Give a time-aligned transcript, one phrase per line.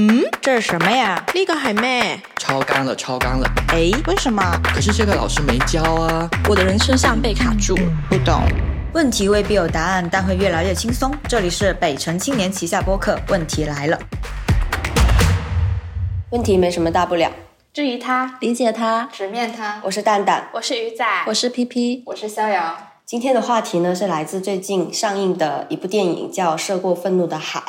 [0.00, 1.20] 嗯，这是什么呀？
[1.34, 2.20] 呢個係咩？
[2.36, 3.50] 超纲了，超纲了。
[3.72, 4.40] 诶，为什么？
[4.62, 6.30] 可是这个老师没教啊。
[6.48, 7.76] 我的人生像被卡住。
[8.08, 8.44] 不懂。
[8.94, 11.12] 问题未必有答案，但会越来越轻松。
[11.26, 13.98] 这里是北城青年旗下播客，问题来了。
[16.30, 17.32] 问题没什么大不了。
[17.72, 19.80] 质疑他，理解他，直面他。
[19.82, 22.84] 我是蛋蛋，我是鱼仔，我是 P P，我是逍遥。
[23.04, 27.60] 今天的话题呢是来自最近上映的一部电影，叫《涉过愤怒的海》。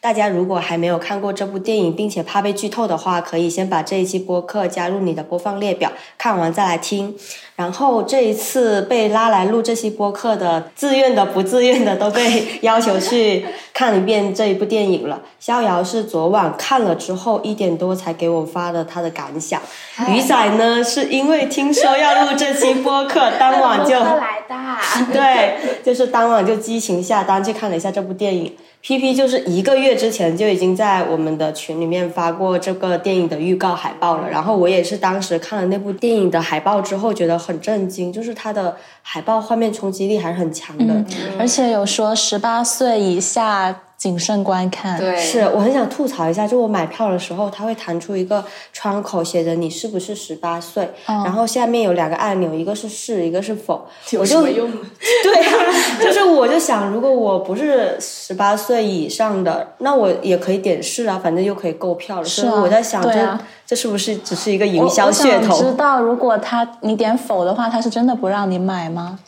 [0.00, 7.16] 大家如果还没有看过这部电影，并且怕被剧透的话，可以先把这一期播客加入你的播放列表，看完再来听。
[7.56, 15.22] 然后这一次被拉来录这期播客的，自愿的、不自愿的，都被 要求去看一遍这一部电影了。
[15.40, 19.60] 逍遥是昨晚看了之后一点多才给我发的他的感想，
[20.08, 24.54] 鱼仔呢是因为听说要录这期播客，当晚就来的。
[25.12, 28.54] 对，就是当晚就激情下单去看了一下这部电影。
[28.82, 41.04] P P 就是一个月之前就已经在我们的群里面发过这个电影的预告海报了，然后我也是当时看了那部电影的海报之后觉得很震惊，就是它的海报画面冲击力还是很强的，
[41.38, 43.82] 而且有说十八岁以下。
[43.96, 54.70] 谨慎观看，对，是我很想吐槽一下，就我买票的时候，它会弹出一个窗口，写着你是不是十八岁，然后下面有两个按钮，一个是是，一个是否，有什么用？
[55.24, 55.52] 对呀，
[56.00, 62.24] 就是我就想，如果我不是十八岁以上的，那我也可以点是啊，反正又可以购票了。
[62.24, 65.56] 是啊，我在想，这这是不是只是一个营销噱头？
[65.58, 69.18] 知道，如果他你点否的话，他是真的不让你买吗？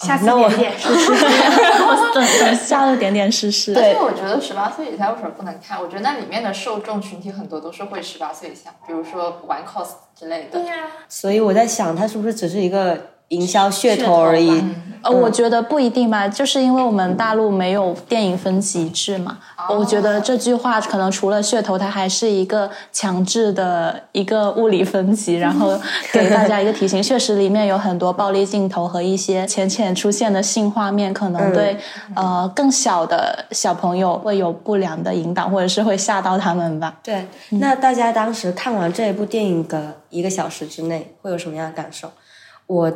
[0.00, 1.12] 下次点点试试，
[2.14, 3.74] 等等下次点点试试。
[3.74, 5.78] 但是我觉得十八岁以下为什么不能看？
[5.80, 10.58] 我觉得那里面的受众群体很多都是会十八岁以下，比如说玩 cos 之类的。
[10.58, 10.74] 对呀。
[11.08, 12.98] 所以我在想，它是不是只是一个
[13.30, 14.62] 营销噱头而已？
[15.02, 19.38] 呃，我觉得不一定吧，就是因为我们大陆没有电影分级制嘛。
[19.70, 25.80] 我觉得这句话可能除了噱头，它还是一个强制的一个物理分级，然后
[26.12, 27.02] 给大家一个提醒。
[27.02, 31.78] 确实里面有很多暴力镜头和一些浅浅出现的性画面，可能对
[32.14, 36.98] 呃更小的小朋友会有不良的引导，或者是会吓到他们吧。
[37.02, 42.10] 对，那大家当时看完这一部电影的一个小时之内会有什么样的感受？
[42.66, 42.92] 我。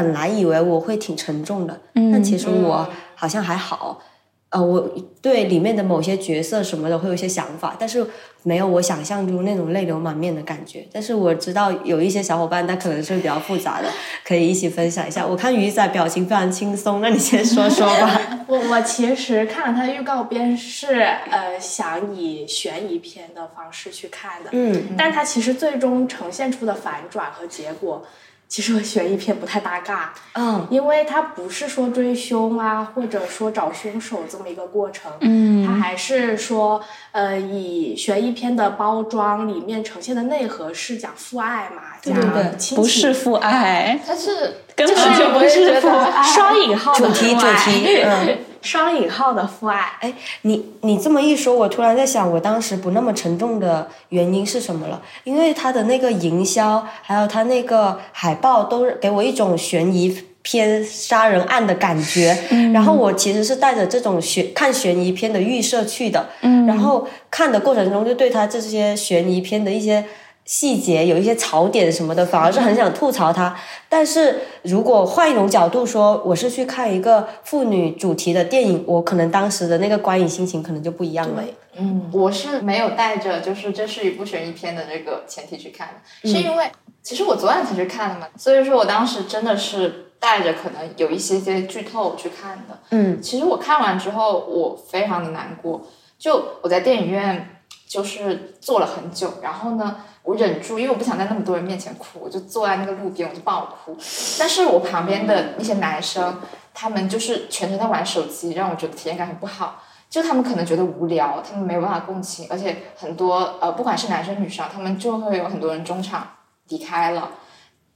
[0.00, 1.78] 本来以为我会挺沉重的，
[2.10, 4.00] 但其实我好像还好。
[4.48, 4.90] 呃，我
[5.22, 8.04] 对里面的某些角色什么的会有一些想法，但是
[8.42, 10.84] 没有我想象中那种泪流满面的感觉。
[10.92, 13.88] 但是我知道有一些小伙伴，他可能是比较复杂的，
[14.26, 15.24] 可以一起分享一下。
[15.24, 18.20] 我看鱼仔表情非常轻松，那你先说说吧。
[18.48, 20.94] 我我其实看了他的预告片，是
[21.30, 28.04] 呃想以悬疑片的方式去看的，嗯，但他其实最终呈现出的反转和结果。
[28.50, 48.38] 其实和悬疑片不太搭嘎，嗯，因为它不是说追凶啊，或者说找凶手这么一个过程，嗯，它还是说，呃，以悬疑片的包装里面呈现的内核是讲父爱嘛，对对对，不是父爱，它是根本就不是父爱，双引号主题主题，嗯。
[48.62, 50.12] 双引号的父爱，哎，
[50.42, 55.00] 你你这么一说，我突然在想，我当时不那么沉重的原因是什么了？
[55.24, 62.36] 因为他的那个营销，还有他那个海报，都给我一种悬疑片杀人案的感觉。
[62.72, 66.28] 然后我其实是带着这种悬看悬疑片的预设去的。
[66.42, 66.66] 嗯。
[66.66, 70.04] 然后看的过程中，就对他这些悬疑片的一些。
[70.44, 73.56] 细节有一些槽点什么的，反而是很想吐槽他。
[73.88, 81.44] 但是如果换一种角度说，我是去看一个妇女主题的电影，我可能当时的那个观影心情可能就不一样了。
[81.76, 86.68] 嗯，我是没有带着就是这是一部悬疑片的这个前提去看的，是因为
[87.02, 92.78] 其实我昨晚才去看的嘛，所以说我当时真的是带着可能有一些些剧透去看的。
[92.90, 95.86] 嗯，其实我看完之后，我非常的难过，
[96.18, 99.96] 就我在电影院就是坐了很久，然后呢。
[100.22, 103.96] 我忍住，因为我不想在那么多人面前哭，我就坐在那个路边，我就爆哭。
[104.38, 106.40] 但是我旁边的那些男生，
[106.74, 109.82] 他们就是全程在玩手机，让我觉得体验感很不好。
[110.08, 116.28] 就他们可能觉得无聊，他们没有办法共情，而且很多呃，不管是男生女生，他们就会有很多人中场
[116.68, 117.30] 离开了。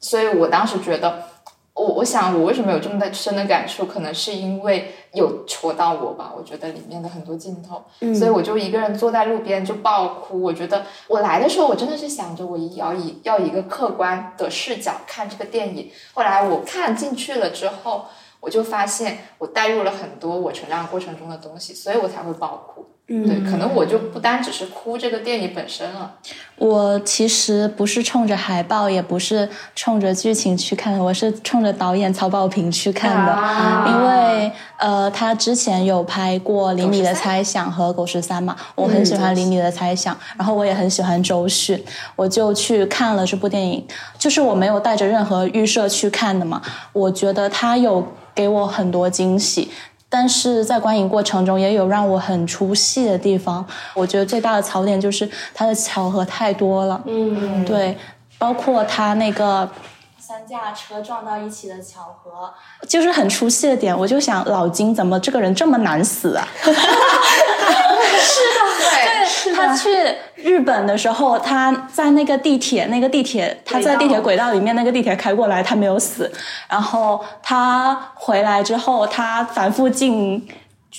[0.00, 1.33] 所以我当时觉得。
[1.74, 3.84] 我我想，我为什么有这么的深的感触？
[3.84, 6.32] 可能是因为有戳到我吧。
[6.36, 7.82] 我觉得里面的很多镜头，
[8.14, 10.40] 所以我就一个人坐在路边就爆哭。
[10.40, 15.90] 我觉得我来的时候，我真的是想着我要以要以一个客观的视角看这个电影。
[16.12, 18.06] 后来我看进去了之后，
[18.38, 22.86] 我就发现我带入了很多我成长过程中的东西，所以我才会爆哭。
[23.06, 26.14] 对，可能我就不单只是哭这个电影本身了。
[26.56, 29.46] 我其实不是冲着海报，也不是
[29.76, 33.90] 冲着剧情去看的，我是冲着导演曹保平去看的。
[33.90, 41.84] 因为呃，他之前有拍过《厘米的猜想》和《狗十三》嘛，我很喜欢《厘米的猜想》，然后我也很喜欢周迅，
[42.16, 43.86] 我就去看了这部电影。
[44.16, 46.62] 就是我没有带着任何预设去看的嘛，
[46.94, 49.70] 我觉得他有给我很多惊喜。
[50.16, 53.66] 但是在观影过程中，也有让我很出戏的地方。
[53.94, 57.02] 我觉得最大的槽点就是它的巧合太多了。
[57.04, 57.98] 嗯，对，
[58.38, 59.68] 包括它那个
[60.26, 62.50] 三架车撞到一起的巧合，
[62.88, 63.94] 就是很出戏的点。
[63.96, 66.48] 我就想，老金怎么这个人这么难死啊？
[68.80, 76.32] 对，他去日本的时候，他在那个地铁，那个地铁，他在地铁轨道里面，那个地铁开过来，他没有死。
[76.70, 80.48] 然后他回来之后，他反复进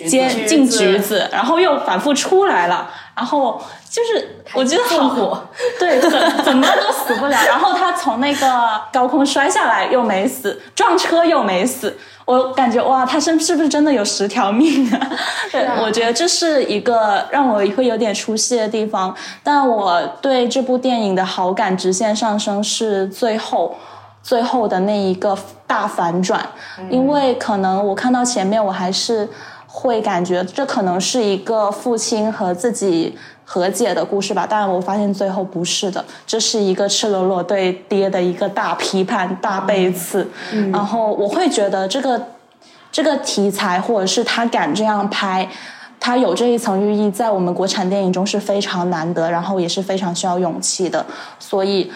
[0.04, 5.48] 接橘子进橘子，然后又反复出来了，然后就是我觉得好
[5.80, 6.12] 对，怎
[6.44, 7.38] 怎么都死不了。
[7.48, 11.96] 然后他从那个高空摔下来又没死，撞车又没死。
[12.26, 15.00] 我感觉哇，他是是不是真的有十条命啊？
[15.52, 19.16] 对，我觉得这是一个让我会有点出戏的地方。
[19.44, 23.78] 但我对这部电影的好感直线上升是最后。
[24.24, 25.38] 最后的那一个
[25.68, 26.44] 大反转，
[26.90, 29.30] 因为可能我看到前面，我还是
[29.76, 33.14] 会感觉这可能是一个父亲和自己
[33.44, 40.26] 和解的故事吧，但我发现最后不是的，这是一个赤裸裸对爹的一个大批判、大背刺。
[40.72, 42.20] 然后我会觉得这个
[42.90, 45.48] 这个题材，或者是他敢这样拍。
[45.98, 51.04] 他有这一层寓意，在我们国产电影中是非常难得，然后也是非常需要勇气的。
[51.40, 51.92] 所以，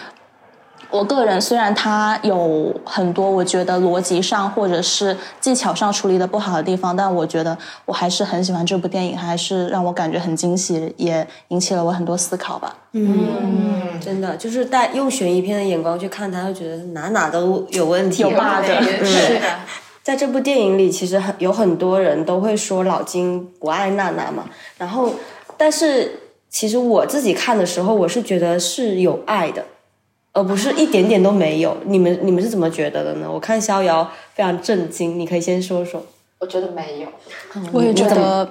[0.90, 12.76] 我个人虽然他有很多我觉得逻辑上或者是技巧上处理的不好的地方，但我觉得我还是很喜欢这部电影，还是让我感觉很惊喜，也引起了我很多思考吧。
[12.92, 18.64] 嗯，真的就是带用悬疑片的眼光去看它，会觉得哪哪都有问题，有 bug
[19.04, 19.40] 是的，
[20.02, 24.44] 在这部电影里，其实很有很多人都会说老金不爱娜娜嘛，
[24.76, 25.12] 然后，
[25.56, 29.64] 但是其实我自己看的时候，我是觉得是有爱的，
[30.32, 31.76] 而不是一点点都没有。
[31.84, 33.30] 你们你们是怎么觉得的呢？
[33.30, 36.04] 我看逍遥非常震惊，你可以先说说。
[36.38, 37.08] 我觉得没有。
[37.72, 38.48] 我也觉得，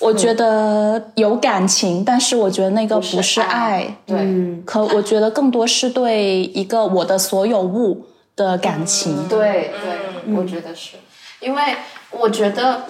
[0.00, 9.28] 我觉得有感情，但是我觉得那个不是爱，对，嗯可我觉得更多是对一个我的所有物的感情。
[9.28, 10.96] 对对，我觉得是，
[11.40, 11.62] 因为
[12.10, 12.84] 我觉得，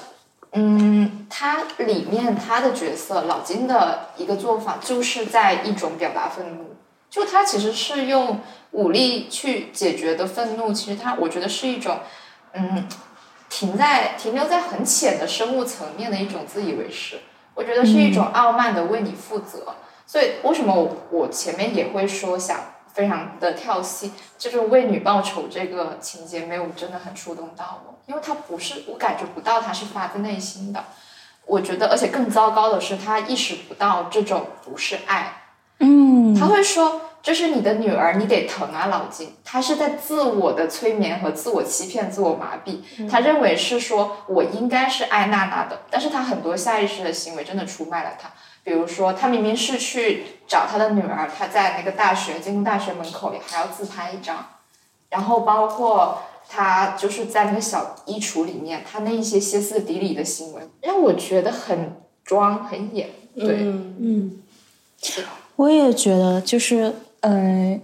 [0.52, 6.76] 嗯，他里面他的角色老金的一个做法，就是在一种表达愤怒，
[7.10, 8.40] 就他其实是用
[8.72, 12.00] 武力去解决的愤怒，其实他我觉得是一种，
[12.52, 12.86] 嗯，
[13.48, 17.20] 停在停留在很浅的生物层面的一种自以为是，
[17.54, 19.74] 我觉得是一种傲慢的为你负责。
[20.06, 22.60] 所以为什么我我前面也会说想
[22.92, 30.84] 非常的跳戏，就是为女报仇这个情节没有真的很触动到我，因为他不是我感觉不到他是发自内心的。
[31.46, 35.37] 我觉得，而且更糟糕的是，他意识不到这种不是爱。
[35.80, 42.80] 嗯，他会说：“这是你的女儿，你得疼啊，老金。”他是在自我的催眠和自我欺骗、自我麻痹。
[43.08, 48.30] 他认为是说我应该是爱娜娜的，但是他很多下意识的行为真的出卖了他。
[48.64, 54.44] 比如说，他明明是去找他的女儿，他在那个大学进入大学门口里还要自拍一张，
[55.08, 63.08] 然后包括他就是在那个小衣橱里面，他那一些歇斯底里的行为，让我觉得很装很演。
[63.34, 64.42] 对，嗯
[65.00, 65.22] 是
[65.58, 67.80] 我也觉得，就是呃，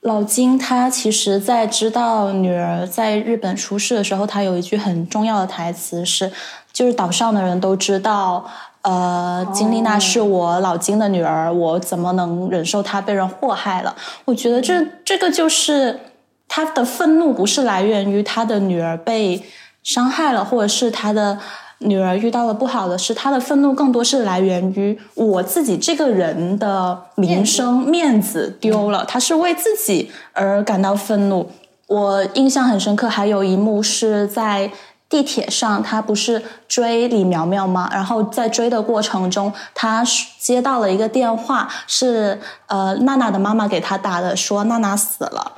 [0.00, 6.32] 老金他其实在知道女儿在日本出事的时候，他有一句很重要的台词是，
[6.72, 8.44] 就是岛上的人都知道，
[8.82, 13.94] 呃，金丽娜是我老金的女儿，我怎么能忍受她被人祸害了？
[14.24, 16.00] 我觉得这这个就是
[16.48, 19.40] 他的愤怒不是来源于他的女儿被
[19.84, 21.38] 伤害了，或者是他的
[21.84, 31.50] 女儿遇到了不好的事，他的愤怒更多是来源于我自己这个人的名声面子丢了，他是为自己而感到愤怒。
[31.88, 34.70] 我印象很深刻，还有一幕是在
[35.08, 37.90] 地铁上，他不是追李苗苗吗？
[37.92, 40.02] 然后在追的过程中，他
[40.38, 45.52] 接到了一个电话，是呃娜娜的妈妈给他打的，说娜娜死了。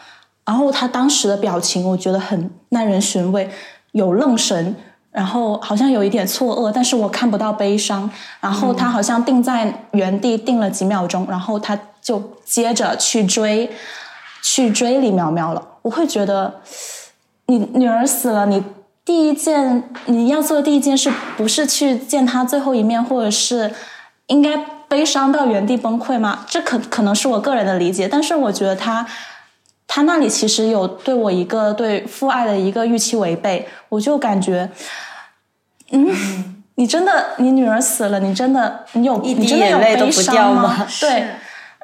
[0.44, 3.48] 然后他当时的表情，我觉得很耐人寻味，
[3.92, 4.74] 有愣神，
[5.14, 8.10] 然后好像有一点错愕，但是我看不到悲伤。
[8.40, 13.70] 然后他好像定在原地定了几秒钟，然后他就接着去追，
[14.42, 15.62] 去追李苗苗了。
[15.82, 16.60] 我会觉得，
[17.46, 18.60] 你女儿死了，你
[19.04, 23.72] 第一件你要做的第一件事，不是去见她最后一面，或者是
[24.26, 24.56] 应该
[24.88, 26.40] 悲伤到原地崩溃吗？
[26.48, 29.06] 这可可能是我个人的理解，但是我觉得他。
[29.86, 34.68] 他那里其实有对我一个对父爱的一个预期违背，我就感觉
[35.90, 40.86] 嗯，你真的你女儿死了，你真的你有你真的有眼泪都悲不掉伤吗吗？
[41.00, 41.26] 对。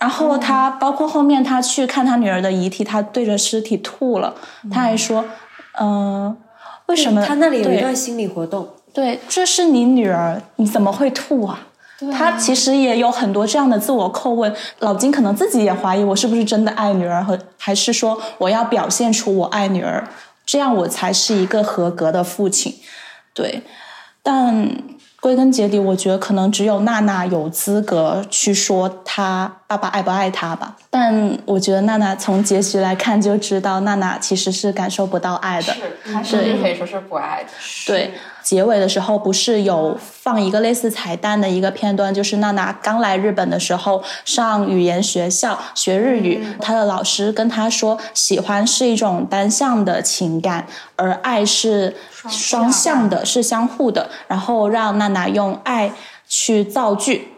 [0.00, 4.34] 然后他包括后面他去看他女儿的遗体，他对着尸体吐了，
[4.72, 5.22] 他还说，
[5.78, 6.34] 嗯、
[6.86, 11.66] 为什么他那里有一对段心理活动，对，这是你女儿，你怎么会吐啊？
[12.12, 20.08] 他其实也有很多这样的自我叩问，老金可能自己也怀疑我是不是真的爱女儿，和还是说我要表现出我爱女儿，
[20.46, 22.74] 这样我才是一个合格的父亲。
[23.34, 23.62] 对，
[24.22, 24.70] 但
[25.20, 30.76] 归根结底，我觉得可能只有娜娜有资格去说她爸爸爱不爱她吧。
[30.88, 35.74] 但我觉得娜娜从结局来看就知道，娜娜其实是感受不到爱的。
[35.74, 35.80] 是，
[36.10, 37.50] 她甚至可以说是不爱的。
[37.86, 50.66] 对，结尾的时候不是有放一个类似彩蛋的一个片段，就是娜娜刚来日本的时候上语言学校学日语，她的老师跟她说，喜欢是一种单向的情感，
[50.96, 51.96] 而爱是
[52.28, 55.92] 双向的，是相互的，然后让娜娜用爱
[56.26, 57.32] 去造句，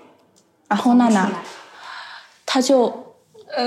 [0.68, 1.30] 然后娜娜
[2.46, 3.14] 她就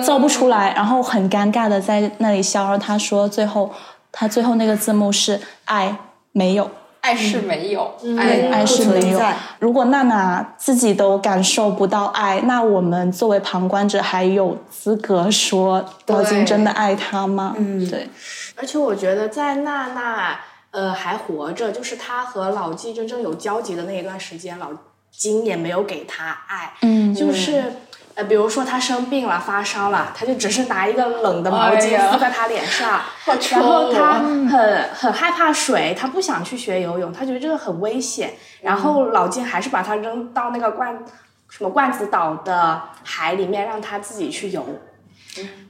[0.04, 3.72] 造不出来，然后很尴尬的在那里笑，然后她说最后
[4.12, 5.98] 她最后那个字幕是爱
[6.32, 6.70] 没有。
[7.06, 9.22] 爱是没有，对，爱爱是没有。
[9.60, 17.54] 如果娜娜自己都感受不到爱，那我们作为旁观者还有资格说老金真的爱她吗？
[17.60, 18.10] 嗯，对，
[18.56, 20.40] 而且我觉得在娜娜
[20.72, 24.72] 呃还活着，就是她和老纪真正有交集的那一段时间，老
[25.12, 27.66] 金也没有给她爱，嗯就是。
[28.16, 33.02] 呃，比如说他生病了、发烧了，他就只是拿一个冷的毛巾敷在他脸上，
[33.52, 38.34] 然后她哦很很害怕水，他不想去学游泳，他觉得这个很危险。
[38.62, 40.98] 然后老金还是把他扔到那个罐
[41.50, 44.66] 什么罐子岛的海里面，让他自己去游。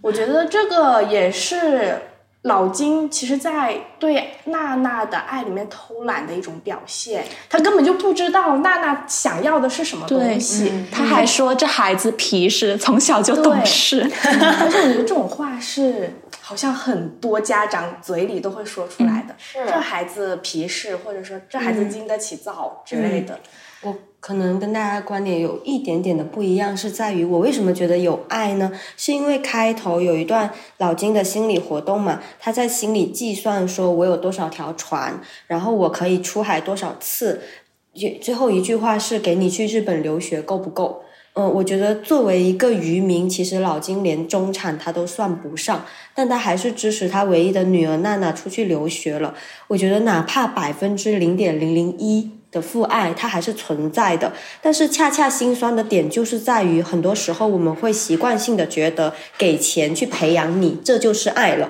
[0.01, 1.99] 我觉得这个也是
[2.45, 7.25] 老金其实，在对娜娜的爱里面偷懒的一种表现。
[7.49, 10.71] 他根本就不知道娜娜想要的是什么东西。
[10.91, 14.01] 他还说这孩子皮实，从小就懂事。
[14.23, 19.33] 而且我觉得这种话是好像很多家长嘴里都会说出来的。
[19.39, 23.39] 是这孩子皮实，或者说这孩子经得起造之类的。
[23.85, 28.71] 我可能跟大家观点有一点点的不一样，是在于我为什么觉得有爱呢？
[28.97, 37.41] 是因为开头有一段老金的心理活动嘛，他在心里计算说我有多少条船，然后我可以出海多少次。
[37.93, 41.03] 也最后一句话是给你去日本留学够不够？
[41.33, 49.35] 嗯，我觉得作为一个渔民，其实老金连中产他都算不上，但他还是支持他唯一的女儿娜娜出去留学了。
[49.67, 54.31] 我觉得哪怕百分之零点零零一的父爱，它还是存在的。
[54.61, 61.69] 但是恰恰心酸的点就是在于，很多时候我们会习惯性的觉得给钱去培养你，这就是爱了。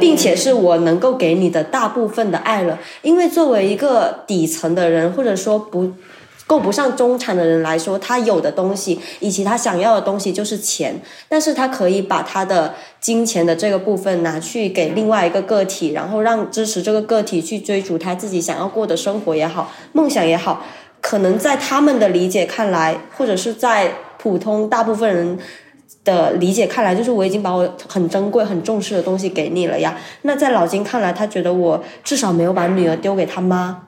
[0.00, 5.92] 并且是我能够给你的大部分的爱了，因为作为一个底层的人，或者说不
[6.52, 20.62] 够不上中产的人来说，他有的东西以及他想要的东西就是钱，但是他可以把他的金钱的这个部分拿去给另外一个个体，然后让支持这个个体去追逐他自己想要过的生活也好，梦想也好，
[21.00, 25.38] 可能在他们的理解看来，或者是在普通大部分人。
[26.04, 29.96] 的理解看来，就是我已经把我很珍贵、很重视的东西给你了呀。
[30.22, 33.82] 那在老金看来，他觉得我至少没有把女儿丢给他妈，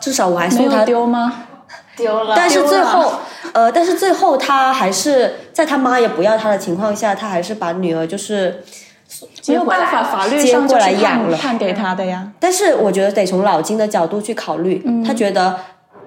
[0.00, 1.44] 至少我还送他丢吗？
[1.96, 2.34] 丢了。
[2.36, 3.12] 但是最后，
[3.52, 8.62] 呃，但是最后他还是在他妈也不要他的情况下，他还是把女儿就是，
[9.46, 12.28] 没有办法，法律接过上就是来养了判判给他的呀。
[12.38, 15.56] 但是我觉得得从老金的角度去考虑，嗯他觉得。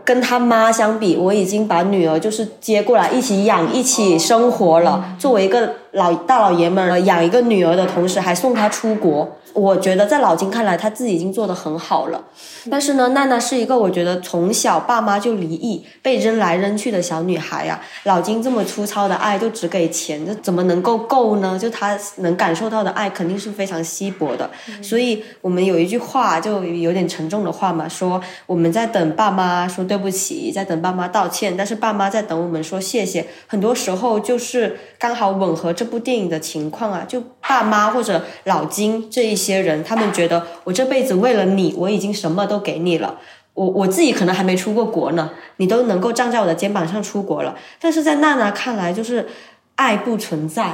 [0.08, 5.04] 跟他妈相比，我已经把女儿就是接过来一起养、一起生活了。
[5.20, 12.24] 作为一个老大老爷们儿，养一个女儿的同时还送她出国，我觉得在老金看来，他自己已经做得很好了。
[12.70, 21.58] 但是呢，娜娜是一个我觉得从小爸妈就离异、被扔来扔去的小女孩呀、老金这么粗糙的爱就只给钱，这怎么能够够呢？
[21.58, 24.50] 就他能感受到的爱肯定是非常稀薄的。
[24.84, 33.26] 所以我们有一句话就有点沉重的话嘛，说我们在等爸妈说对不起，在等爸妈道歉，但是爸妈在等我们说谢谢。
[33.48, 43.20] 很多时候就是刚好吻合这部电影的情况啊，就爸妈或者老金这一些人，他们觉得我这辈子为了你，我已经什么都给你了。
[43.54, 47.56] 我我自己可能还没出过国呢，你都能够站在我的肩膀上出国了。
[47.80, 49.28] 但是在娜娜看来，就是
[49.76, 50.74] 爱不存在。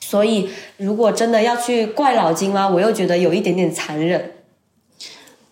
[0.00, 2.68] 所以，如果真的要去怪老金吗？
[2.68, 4.32] 我又觉得有一点点残忍。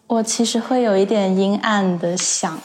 [0.07, 2.61] 我其实会有一点阴暗的想，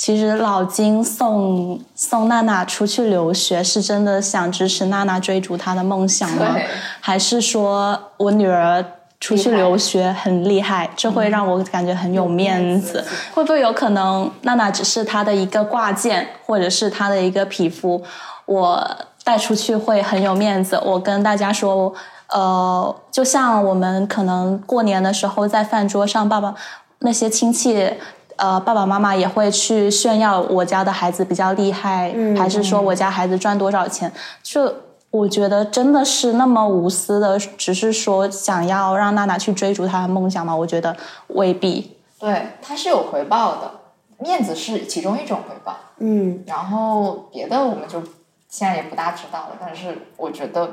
[0.00, 6.56] 其实老金送送娜娜出去留学，是真的想支持娜娜追逐她的梦想吗？
[7.00, 8.82] 还是说我女儿
[9.20, 13.04] 出去留学很厉害，这会让我感觉很有面子。
[13.34, 18.02] 会不会有可能娜娜只是她的一个挂件，或者是她的一个皮肤？
[18.46, 20.80] 我带出去会很有面子。
[20.82, 21.92] 我跟大家说，
[22.28, 26.54] 呃，就像我们可能过年的时候在饭桌上，爸爸
[27.00, 27.92] 那些亲戚。
[28.40, 34.10] 呃，爸爸妈妈也会去炫耀我家的孩子比较厉害，还是说我家孩子赚多少钱？
[34.42, 34.74] 就
[35.10, 40.56] 我觉得真的是那么无私的，只是说想要让娜娜去追逐她的梦想吗？
[40.56, 40.96] 我觉得
[41.28, 41.98] 未必。
[42.18, 43.70] 对，他是有回报的，
[44.18, 45.76] 面子是其中一种回报。
[45.98, 48.02] 嗯，然后别的我们就
[48.48, 49.56] 现在也不大知道了。
[49.60, 50.70] 但是我觉得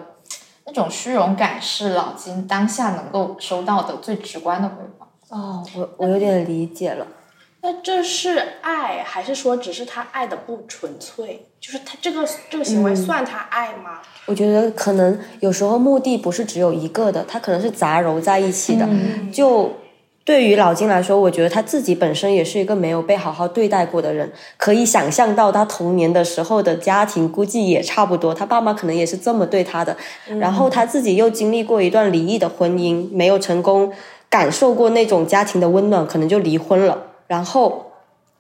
[0.66, 5.08] 那种虚荣感是老金当下能够收到的最直观的回报。
[5.30, 7.06] 哦，我我有点理解了。
[7.62, 11.48] 那这是爱，还是说只是他爱的不纯粹？
[11.60, 14.00] 就是他这个这个行为算他爱吗？
[14.28, 18.88] 我觉得可能有时候目的不是只有一个的，他可能是杂糅在一起的。
[19.34, 19.74] 就
[20.24, 29.98] 对于老金来说，我觉得他自己本身也是一个没有被好好对待过的人，可以想象到他童年的时候的家庭估计也差不多，他爸妈可能也是这么对他的。
[30.40, 33.92] 然后他自己又经历过一段离异的婚姻，没有成功
[34.30, 37.07] 感受过那种家庭的温暖，可能就离婚了。
[37.28, 37.92] 然后，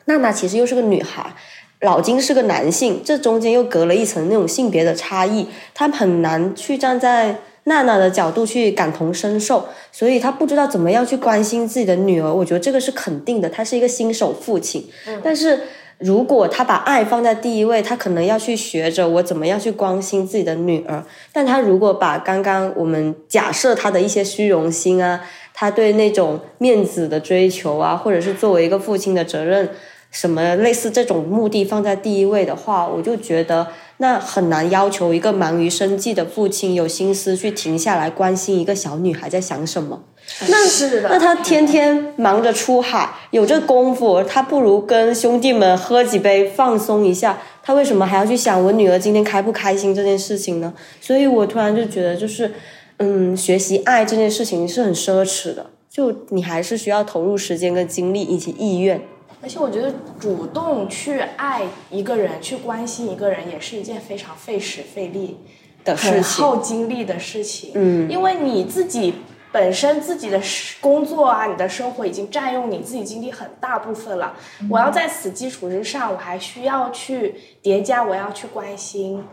[0.06, 1.36] 娜娜其实又是个女孩，
[1.82, 12.34] 老金是个男性，这中间又隔了一层那种性别的差异，他很难去站在娜娜的角度去感同身受，所以他不知道怎么样去关心自己的女儿。
[12.34, 14.88] 我觉得这个是肯定的，他是一个新手父亲。
[15.22, 15.64] 但是
[15.98, 21.04] 如果他把爱放在第一位，他可能要去学着我怎么样去关心自己的女儿。
[21.34, 25.20] 但他如果把刚刚我们假设他的一些虚荣心啊。
[25.60, 29.68] 他对那种面子的追求啊，或者是作为一个父亲的责任，
[30.12, 40.04] 什么类似这种目的放在第一位的话，我就觉得那很难要求一个忙于生计的父亲有心思去停下来关心一个小女孩在想什么。
[40.48, 47.40] 那是的，那他天天忙着出海，有这功夫，他不如跟兄弟们喝几杯放松一下。
[47.64, 50.72] 他为什么还要去想我女儿今天开不开心这件事情呢？
[51.02, 52.54] 所以我突然就觉得就是。
[52.98, 59.02] 嗯，学习爱这件事情是很奢侈的，就你还是需要投入时间跟精力以及意愿。
[59.40, 65.38] 而且我觉得主动去爱一个人，去关心一个人，也是一件非常费时费力
[65.86, 67.72] 的事情，耗精力的事情。
[67.76, 69.14] 嗯，因为你自己
[69.52, 70.42] 本身自己的
[70.82, 74.36] 工作啊，你的生活已经占用你自己精力很大部分了。
[74.72, 79.24] 我要在此基础之上，我还需要去叠加，我要去关心。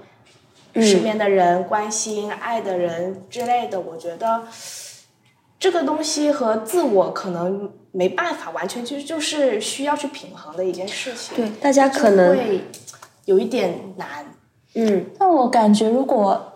[0.74, 4.42] 身边的人关心、爱的人之类的，我觉得
[5.58, 11.36] 这个东西和自我可能没办法完全，就就是需要去平衡的一件事情。
[11.36, 12.64] 对，大家可能会
[13.24, 14.34] 有一点难。
[14.74, 16.50] 嗯，但我感觉如果。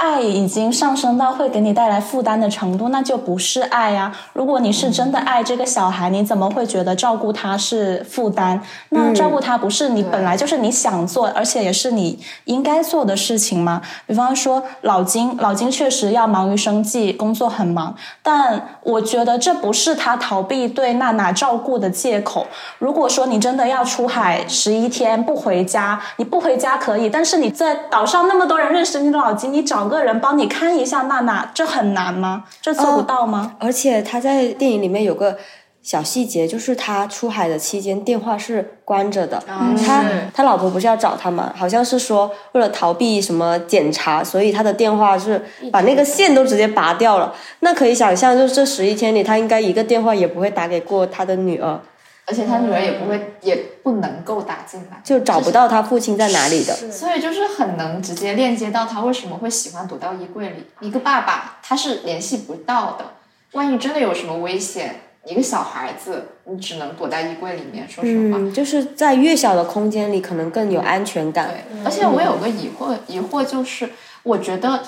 [0.00, 4.10] 爱已经上升到会给你带来负担的程度，那就不是爱呀。
[4.32, 8.58] 如果你是真的爱这个小孩，你怎么会觉得照顾他是负担？
[8.88, 13.82] 那照顾他不是你本来就是你想做，而且也是你应该做的事情吗？
[14.06, 22.46] 比方说老金，老金确实要忙于生计，工作很忙，但我觉得这不是他逃避对娜娜照顾的借口。
[22.78, 29.89] 如果说你真的要出海十一天不回家，你不回家可以，但是你在岛上那么多人认识你的老金，你找。
[29.90, 32.44] 个人帮你看一下娜娜，这很难吗？
[32.62, 33.56] 这做不到吗？
[33.58, 35.36] 而且他在电影里面有个
[35.82, 39.42] 小细节，就是他出海的期间电话是关着的。
[39.84, 41.52] 他他老婆不是要找他吗？
[41.56, 47.34] 好像是说为了逃避什么检查，所以他的电话是把那个线都直接拔掉了。
[47.60, 51.80] 那可以想象，就是这十一天里，他应该一个电话也不会打给过他的女儿。
[52.30, 56.72] 而且他女儿也不会，也不能够打进来，就找不到他父亲在哪里的。
[56.72, 60.64] 所以就是很能直接链接到他为什么会喜欢躲到衣柜里。
[60.78, 63.14] 一个爸爸他是联系不到的，
[63.54, 67.88] 万一真的有什么危险，一个小孩子你只能躲在衣柜里面。
[67.88, 71.48] 说实话，就是在越小的空间里可能更有安全感。
[71.48, 73.90] 对，而且我有个疑惑，疑惑就是
[74.22, 74.80] 我觉得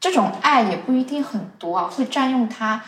[0.00, 2.82] 这种爱也不一定很多啊，会占用他。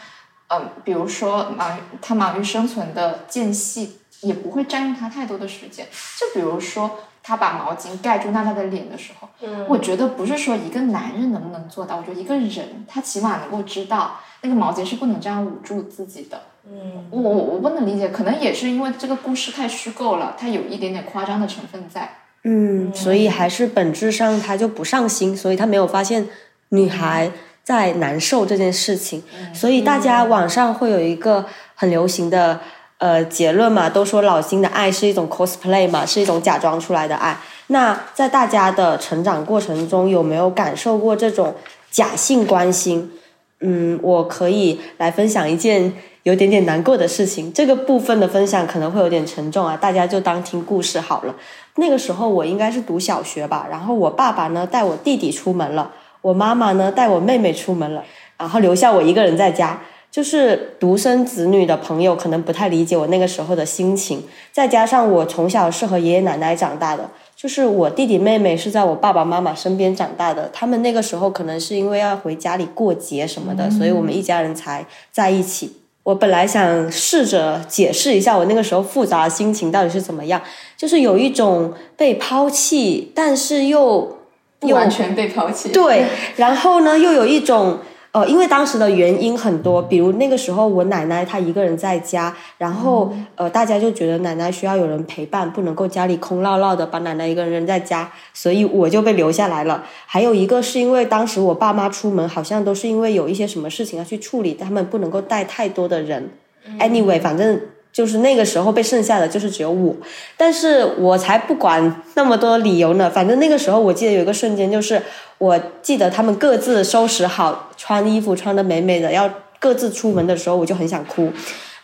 [0.48, 5.86] 嗯，比如说忙他忙于生存的间隙，也不会占用他太多的时间。
[6.18, 16.40] 就比如说他把毛巾盖住娜娜的脸的时候，嗯，我觉得不是说一个男人能不能做到，我觉得一个人他起码能够知道那个毛巾是不能这样捂住自己的。
[16.68, 22.18] 嗯，我我我不能理解，可能也是因为这个故事太虚构了，它有一点点夸张的成分在。
[22.44, 26.28] 嗯，所以还是本质上他就不上心，所以他没有发现
[26.68, 27.32] 女孩。
[27.66, 32.60] 在难受这件事情，所以大家网上会有一个很流行的
[32.98, 37.36] 呃结论嘛，都说老金的爱是一种 cosplay 嘛，是一种假装出来的爱。
[37.66, 41.56] 那在大家的成长过程中，有没有感受过这种
[41.90, 43.10] 假性关心？
[43.58, 47.52] 嗯，我可以来分享一件有点点难过的事情。
[47.52, 51.34] 这个部分的分享可能会有点沉重啊，大家就当听故事好了。
[51.74, 55.90] 那个时候我应该是读小学吧，然后我爸爸呢带我弟弟出门了，
[56.26, 58.02] 我妈妈呢带我妹妹出门了，
[58.36, 59.80] 然后留下我一个人在家。
[60.10, 75.76] 就是独生子女的朋友可能不太理解我那个时候的心情，再加上我从小是和爷爷奶奶长大的，就是我弟弟妹妹是在我爸爸妈妈身边长大的，他们那个时候可能是因为要回家里过节什么的，所以我们一家人才在一起。
[76.02, 80.40] 我本来想试着解释一下我那个时候复杂的心情到底是怎么样，
[80.78, 84.15] 就是有一种被抛弃，但是又
[84.60, 85.70] 不完全被抛弃。
[85.70, 86.04] 对，
[86.36, 87.78] 然后呢，又有一种。
[88.12, 99.84] 呃，因为当时的原因很多，比如那个时候我奶奶她一个人在家，然后呃大家就觉得奶奶需要有人陪伴，不能够家里空落落的把奶奶一个人扔在家，所以我就被留下来了。
[100.06, 106.30] 还有一个是因为当时我爸妈出门好像都是因为有一些什么事情要去处理，他们不能够带太多的人。
[106.78, 107.60] Anyway，反正。
[107.96, 109.96] 就是那个时候被剩下的就是只有我，
[110.36, 113.08] 但是我才不管那么多理由呢。
[113.08, 115.00] 反正那个时候我记得有一个瞬间，就是
[115.38, 121.32] 我记得他们各自收拾好，穿衣服穿的美美的，要各自出门的时候，我就很想哭。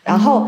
[0.04, 0.46] 然后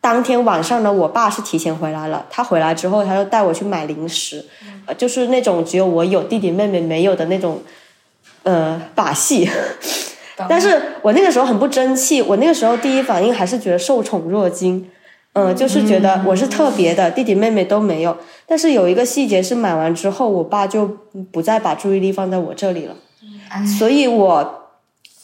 [0.00, 4.44] 当天晚上呢，我爸是提前回来了，他回来之后，他就带我去买零食，
[4.86, 7.62] 呃，就是那种只有我有弟弟妹妹没有的那种，
[8.42, 9.48] 呃，把戏。
[10.48, 14.90] 但是我那个时候很不争气，我那个时候第一反应还是觉得受宠若惊。
[15.34, 18.16] 嗯，就是觉得我是特别的，弟弟妹妹都没有。
[18.46, 20.86] 但是有一个细节是买完之后，我爸就
[21.30, 22.96] 不再把注意力放在我这里了。
[23.78, 24.70] 所以我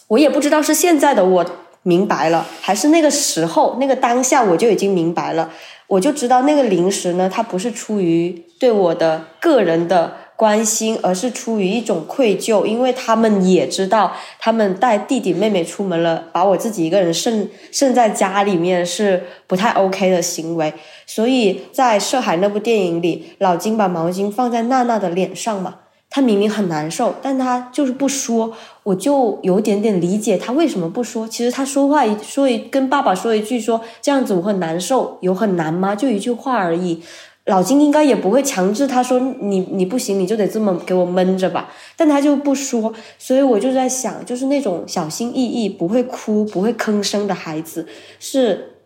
[0.08, 1.46] 我也不知道是现在的我
[1.82, 5.50] 明白了，还是那个时候那个当下我就已经明白了。
[5.86, 10.12] 我就知道那个零食呢，它不是出于对我的个人的。
[10.40, 20.72] 关心，而是出于一种愧疚，因为他们也知道，他们带弟弟妹妹出门了，把我自己一个人剩剩在家里面是不太 OK 的行为。
[21.06, 25.74] 所以在《涉海》那部电影里，老金把毛巾放在娜娜的脸上嘛，
[26.08, 31.28] 他明明很难受，但他就是不说，我就有点点理解他为什么不说。
[31.28, 35.94] 其实他说话一说一跟爸爸说一句说这样子我很难受，有很难吗？
[35.94, 37.02] 就一句话而已。
[37.46, 47.86] 老金应该也不会强制他说你你不行你就得这么给我闷着吧，但他就不说，所以我就在想，就是那种小心翼翼、不会哭、不会吭声的孩子，
[48.20, 48.76] 是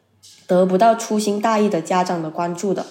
[0.47, 2.87] 得不到粗心大意的家长的关注的。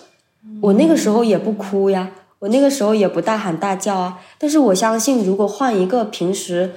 [0.62, 6.72] 我那个时候也不哭呀，我那个时候也不大喊大叫啊，但是我相信，如果换一个平时。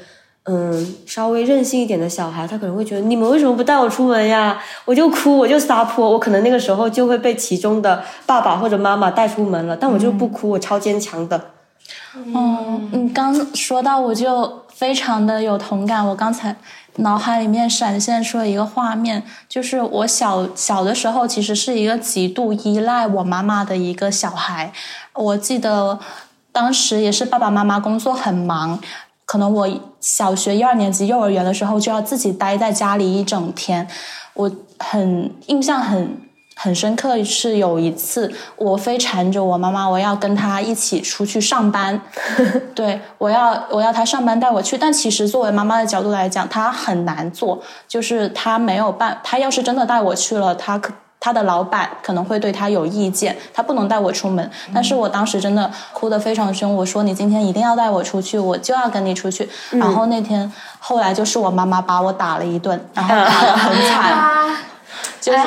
[0.48, 4.56] 嗯，稍微任性一点的小孩，他可能会觉得你们为什么不带我出门呀？
[4.84, 9.76] 我就哭，我就撒泼，我可能那个时候就会被其中的爸爸或者妈妈带出门了。
[9.76, 11.50] 但我就不哭，我超坚强的。
[12.14, 16.06] 嗯，你刚说到，我就非常的有同感。
[16.06, 16.54] 我刚才
[16.98, 24.72] 脑海里面闪现出了一个画面，就是我小小的时候，其实是一个极度依赖我妈妈的一个小孩。
[25.12, 25.98] 我记得
[26.52, 28.78] 当时也是爸爸妈妈工作很忙。
[29.26, 29.68] 可能我
[30.00, 33.86] 小学一二年级幼儿园的时候就要自己待在家里一整天，
[34.34, 36.20] 我很印象很
[36.54, 42.00] 很深刻是有一次我非缠着我妈妈，我要跟她一起出去上班，
[42.74, 50.94] 对我要我要她上班带我去，但其实作为妈妈的角度来讲，她很难做，就是她没有办，她要是真的带我去了，她可。
[51.26, 54.48] 他的老板可能会对他有意见，他不能带我出门。
[54.72, 64.56] 但是我当时真的哭得非常凶，我说：“你今天一定要带我出去，我就要跟你出去。”然后那天后来就是我妈妈把我打了一顿， 然后打得很惨。
[65.20, 65.38] 就是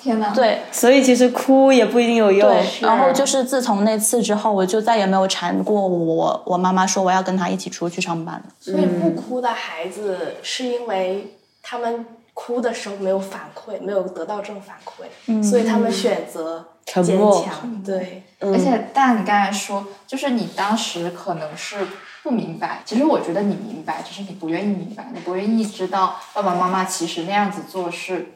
[0.00, 0.32] 天哪！
[0.34, 2.48] 对，所以其实哭也不一定有用。
[2.48, 6.42] 对，然后就是自从那次之后，我就再也没有缠过我。
[6.46, 8.42] 我妈妈说我要跟她一起出去上班。
[8.58, 12.06] 所以不哭的孩子是因为他们。
[12.40, 17.82] 哭的时候没有反馈，没有得到这种反馈，所以他们选择坚强。
[17.84, 21.84] 对，而且，但你刚才说，就是你当时可能是
[22.22, 28.34] 不明白，其实我觉得你明白，只是你不愿意明白，你不愿意知道爸爸妈妈其实那样子做是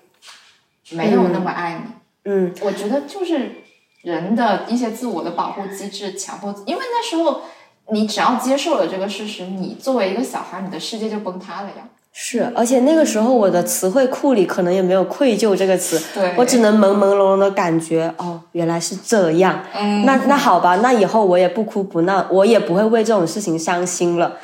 [0.90, 1.92] 没有那么爱你。
[2.24, 3.62] 嗯，我觉得就是
[4.02, 7.42] 人的一些自我的保护机制，强迫，因为那时候
[7.90, 11.88] 你只要接受了这个事实，你作为一个小孩，你的世界就崩塌了呀。
[12.14, 15.98] 是，而且那个时候我的词汇库里可能也没有“愧疚”这个词，
[16.36, 19.64] 我只能朦朦胧胧的感觉，哦，原来是这样。
[20.04, 24.36] 那那好吧，那以后我也不哭不闹，我也不会为这种事情伤心了。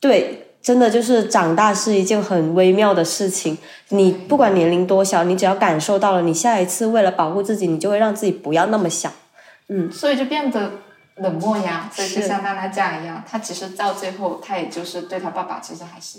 [0.00, 3.56] 对，真的就是长大是一件很微妙的事情。
[3.90, 9.12] 你不管年龄多小，你只要感受到了，你下一次为了保护自己，你就会让自己不要那么想。
[9.68, 10.72] 嗯，所以就变得
[11.18, 11.88] 冷漠呀。
[11.92, 16.18] 所以就像娜娜这样一样，他其实到最后，她也就是对她爸爸，其实还是。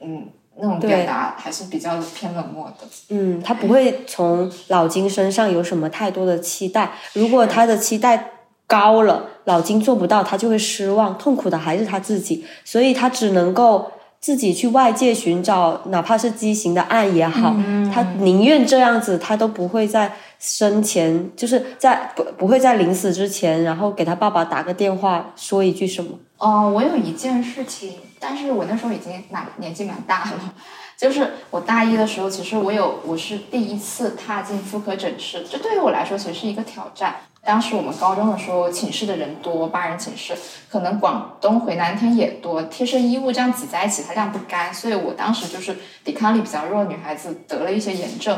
[0.00, 2.86] 嗯，那种表达还是比较偏冷漠的。
[3.08, 6.92] 嗯，他不会从老金身上有什么太多的期待。
[7.14, 8.32] 如果他的期待
[8.66, 12.44] 高了，老金做不到，他就会失望，痛苦的还是他自己。
[12.64, 17.54] 所以他只能够自己去外界寻找，哪怕是畸形的爱也好，
[17.92, 26.10] 他宁愿这样子，他都不会在生前，就是在不不会在临死之前，然后给他爸爸打个电话，说一句什么。
[26.38, 30.54] 哦，我有一件事情，但是我那时候已经蛮年纪蛮大了，
[30.98, 37.14] 就是我大一的时候，其实我有我是第一次踏进妇科诊室，这对于我来说其实是一个挑战。
[37.44, 40.36] 当时我们高中的时候，寝室的人多，八人寝室，
[40.68, 48.36] 可能广东回南天也多，贴身衣物这样挤在一起，它晾不干，所以我当时就是抵抗力比较弱，女孩子得了一些炎症。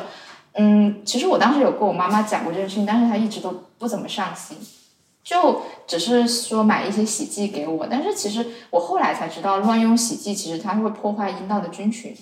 [0.53, 4.59] 嗯，其实我当时有跟我妈妈讲过这件事情，但是她一直都不怎么上心。
[5.25, 12.15] 就只是说买一些洗剂给我，但是其实我后来才知道，乱用洗剂其实它会破坏阴道的菌群。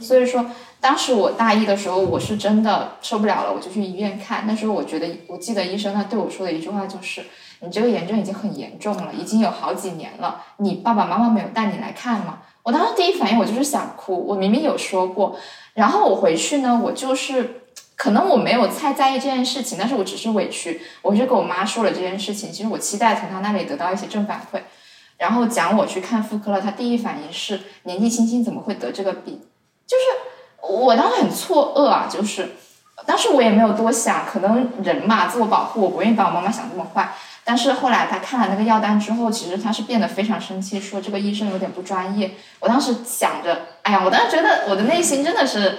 [0.00, 0.44] 所以说，
[0.80, 4.46] 当时我大一的时候，我是真的受不了了，我就去医院看。
[4.46, 7.24] 那时候我觉得，我记得医生他对我说的一句话就是
[7.60, 15.34] ：“你这个炎症已经很严重了，已经有好几年了，你爸爸妈妈没有带你来看吗？”我当时第一反应我就是想哭，我明明有说过。
[15.72, 17.62] 然后我回去呢，我就是
[17.96, 22.52] 可能我没有太在意这件事情，但是我只是委屈，我就跟我妈说了这件事情。
[22.52, 24.60] 其实我期待从她那里得到一些正反馈。
[25.16, 29.40] 然后讲我去看妇科了，她第一反应是年纪轻轻怎么会得这个病？
[29.90, 32.50] 就是我当时很错愕啊，就是
[33.04, 37.12] 当时我也没有多想，可能人嘛，自我保护，我不愿意把我妈妈想这么坏。
[37.42, 42.36] 但是后来他看了那个药单之后，其实他是变得非常生气，说这个医生有点不专业。
[42.60, 45.78] 我当时想着，哎呀，我当时觉得我的内心真的是，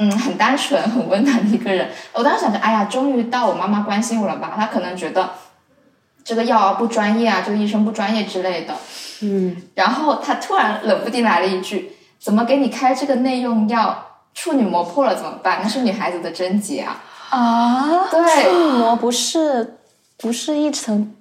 [0.00, 1.90] 嗯，很单纯、很温暖的一个人。
[2.14, 4.54] 我当时想着，哎呀，终于到我妈妈关心我了吧？
[4.56, 5.34] 她可能觉得
[6.24, 8.74] 这个药不专业啊，这个医生不专业之类的。
[9.20, 14.02] 嗯，然后他突然冷不丁来了一句：“怎么给你开这个内用药？
[14.34, 15.60] 处女膜破了怎么办？
[15.62, 17.00] 那是女孩子的贞洁啊！”
[17.30, 19.78] 啊，对处女膜不是
[20.18, 21.14] 不是一层，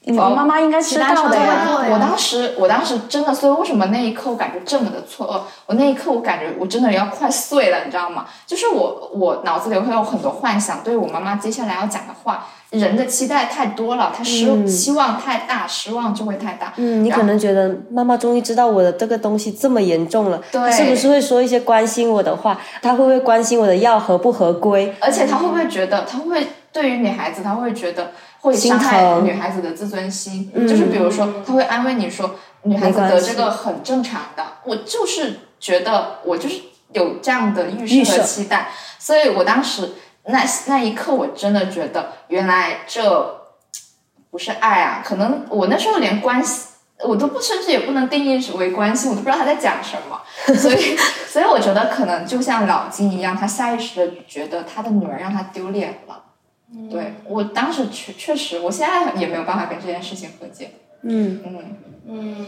[0.00, 1.64] 你哦妈妈应该知道的呀。
[1.88, 5.40] 我当时，我当时真的，所以为什么那一刻我感觉这么的错愕？
[5.66, 8.26] 我那一刻我感觉我真的要快碎了，你知道吗？
[8.46, 16.72] 就是我，我脑子里会有很多幻想，对我妈妈接下来要讲的话，人的期待太多了，他失、嗯希望太大，失望就会太大。
[16.76, 22.60] 嗯，你可能觉得妈妈终于知道我的这个东西这么严重了，对她是不是会说一些关心我的话？
[22.82, 24.92] 她会不会关心我的药合不合规？
[25.00, 30.50] 而且他会不会觉得，他会不会对于女孩子，他会觉得会伤害女孩子的自尊心？
[30.54, 34.42] 嗯就是比如说，他会安慰你说，女孩子得这个很正常的。
[34.64, 36.60] 我就是觉得，我就是
[36.92, 39.90] 有这样的预设和期待，所以我当时
[40.28, 43.46] 那那一刻，我真的觉得，原来这
[44.30, 45.02] 不是爱啊！
[45.04, 46.68] 可能我那时候连关系。
[47.00, 50.18] 我都不，甚至也不能定义为关系，我都不知道他在讲什么，
[50.56, 50.96] 所以，
[51.28, 56.22] 所以我觉得可能就像老金一样，他下意识的觉得他的女儿让他丢脸了。
[56.90, 60.70] 对我当时确确实，我现在也没有办法跟这件事情和解。
[61.02, 61.42] 嗯，
[62.08, 62.46] 嗯，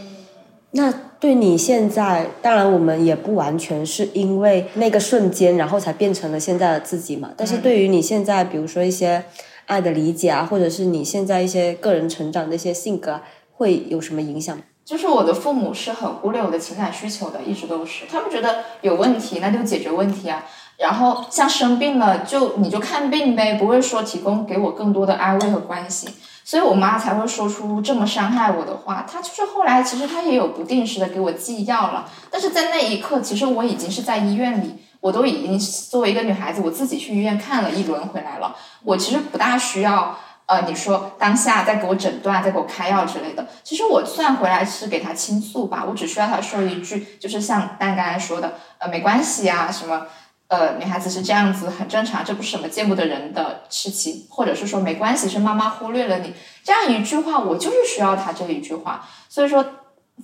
[0.71, 7.31] 那对你现在，当然我们也不完全是因为那个瞬间，然后才变成了现在的自己嘛。
[7.35, 9.25] 但是对于你现在，比如说一些
[9.65, 14.57] 爱的理解啊，或者是你现在一些个人成长的一些性格啊，会有什么影响？
[14.85, 20.45] 就是我的父母是很忽略我的情感需求的，一直都是，他们觉得有问题那就解决问题啊。
[20.77, 26.09] 然后像生病了就你就看病呗，不会说提供给我更多的安慰和关心。
[26.49, 29.05] 所以我妈才会说出这么伤害我的话。
[29.07, 38.55] 她就是后来其实她也有不定时的给我寄药了，但是在那一刻，其实我已经是在医院里，我都已经作为一个女孩子，我自己去医院看了一轮回来了。
[38.83, 40.17] 我其实不大需要。
[40.47, 50.07] 呃，你说当下再给我诊断，再给我开药之类的，其实我算回来是给她倾诉吧，我只需要她说一句，就是像丹刚才说的，呃，没关系啊，什么，
[50.49, 56.33] 呃，女孩子是这样子，很正常，这不是什么见不得人的事情，或者是说没关系，是妈妈忽略了你，
[56.63, 59.65] 这样一句话，我就是需要他这一句话，所以说。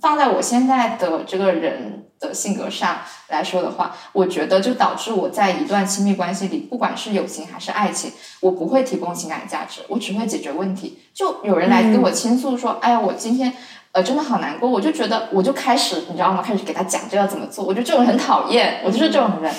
[0.01, 2.97] 放在我现在的这个人的性格上
[3.29, 8.11] 来说的话，我觉得就导致我在一段亲密关系里，不管是友情还是爱情，
[8.41, 10.99] 我不会提供情感价值，我只会解决问题。
[11.13, 13.53] 就有人来跟我倾诉说：“哎呀，我今天
[13.93, 16.41] 呃真的好难过。”我就觉得，我就开始你知道吗？
[16.45, 17.63] 开始给他讲这要怎么做。
[17.63, 19.55] 我觉得这种人很讨厌，我就是这种人。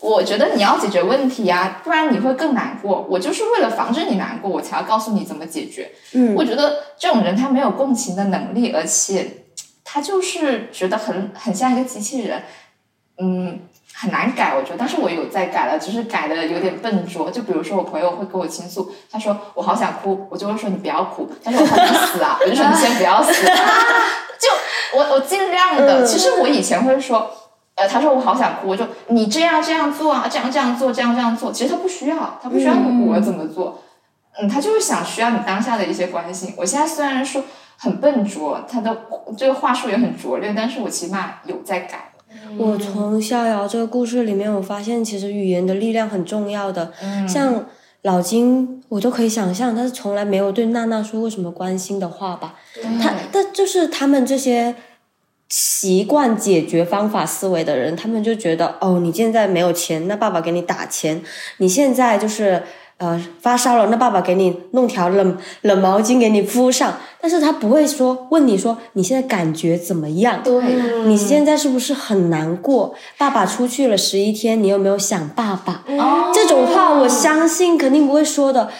[0.00, 3.06] 我觉得你要解决问题呀、不然你会更难过。
[3.10, 5.92] 我就是为了防止你难过，我才要告诉你怎么解决。
[6.14, 9.44] 嗯我觉得这种人他没有共情的能力，而且
[9.84, 12.42] 他就是觉得很很像一个机器人，
[13.18, 13.60] 嗯，
[13.92, 14.54] 很难改。
[14.56, 17.30] 我觉得，但是我有在改了，只是改的有点笨拙。
[17.30, 21.28] 就比如说，我朋友会跟我倾诉，他说我好想哭，我就会说你不要哭。
[21.44, 23.32] 他说我好想死啊，我就说你先不要死。
[23.44, 27.30] 就我我尽量的，其实我以前会说。
[27.80, 31.50] 呃，他说我好想哭，我就你这样这样做啊，这样这样做，这样这样做。
[31.50, 33.80] 其实他不需要，他不需要我怎么做，
[34.38, 36.52] 嗯，他就是想需要你当下的一些关心。
[36.58, 37.42] 我现在虽然说
[37.78, 38.94] 很笨拙，他的
[39.34, 42.12] 这个话术也很拙劣，但是我起码有在改。
[42.58, 46.92] 我从逍遥这个故事里面，我发现其实语言的力量很重要的。
[47.26, 47.64] 像
[48.02, 52.54] 老金，我都可以想象，他是从来没有对娜娜说过什么关心的话吧？
[53.02, 54.74] 他，但就是他们这些
[55.50, 61.18] 习惯解决方法思维的人，他们就觉得，哦，你现在没有钱，那爸爸给你打钱；
[61.58, 62.62] 你现在就是
[62.98, 66.98] 呃发烧了，那爸爸给你弄条冷冷毛巾给你敷上。
[67.20, 70.42] 但是他不会说问你说你现在感觉怎么样？
[70.42, 70.62] 对，
[71.06, 72.94] 你现在是不是很难过？
[73.18, 75.84] 爸爸出去了十一天，你有没有想爸爸？
[75.98, 78.70] 哦这种话我相信肯定不会说的。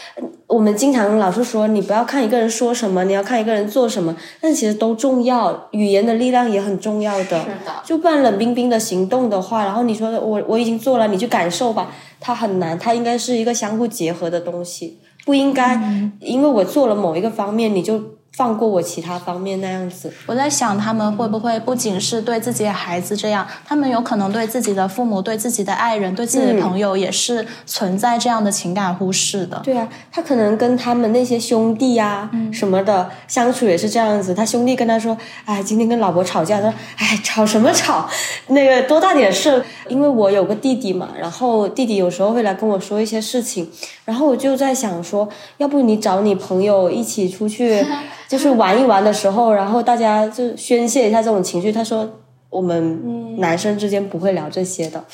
[0.47, 4.17] 我们经常老是说，你不要看一个人说什么，你要看一个人做什么。
[4.41, 7.25] 但其实都重要，语言的力量也很重要的。
[7.25, 15.81] 是的，就不然冷冰冰的行动的话，然后你说我我已经做了，你去感受吧，它很难，它应该是一个相互结合的东西，不应该
[16.21, 18.01] 因为我做了某一个方面，你就。
[18.33, 29.61] 放过我其他方面那样子，我在想他们会不会不仅是对自己的孩子这样，他们有可能对自己的父母、对自己的爱人、对自己的朋友也是存在这样的情感忽视的。
[29.65, 34.35] 对啊，他可能跟他们那些兄弟呀什么的相处也是这样子。
[34.35, 38.09] 他兄弟跟他说：“哎，今天跟老婆吵架。”他说：“哎，吵什么吵？
[38.49, 39.63] 那个多大点事？
[39.89, 43.69] 因为我有个弟弟嘛，然后弟弟有时候会来跟我说一些事情，
[44.05, 47.85] 然后我就在想说，要不你找你朋友一起出去。”
[48.31, 51.73] 就是玩一玩的时候，然后大家就宣泄一下这种情绪。
[51.73, 52.09] 他说
[52.49, 55.05] 我们男生之间不会聊这些的，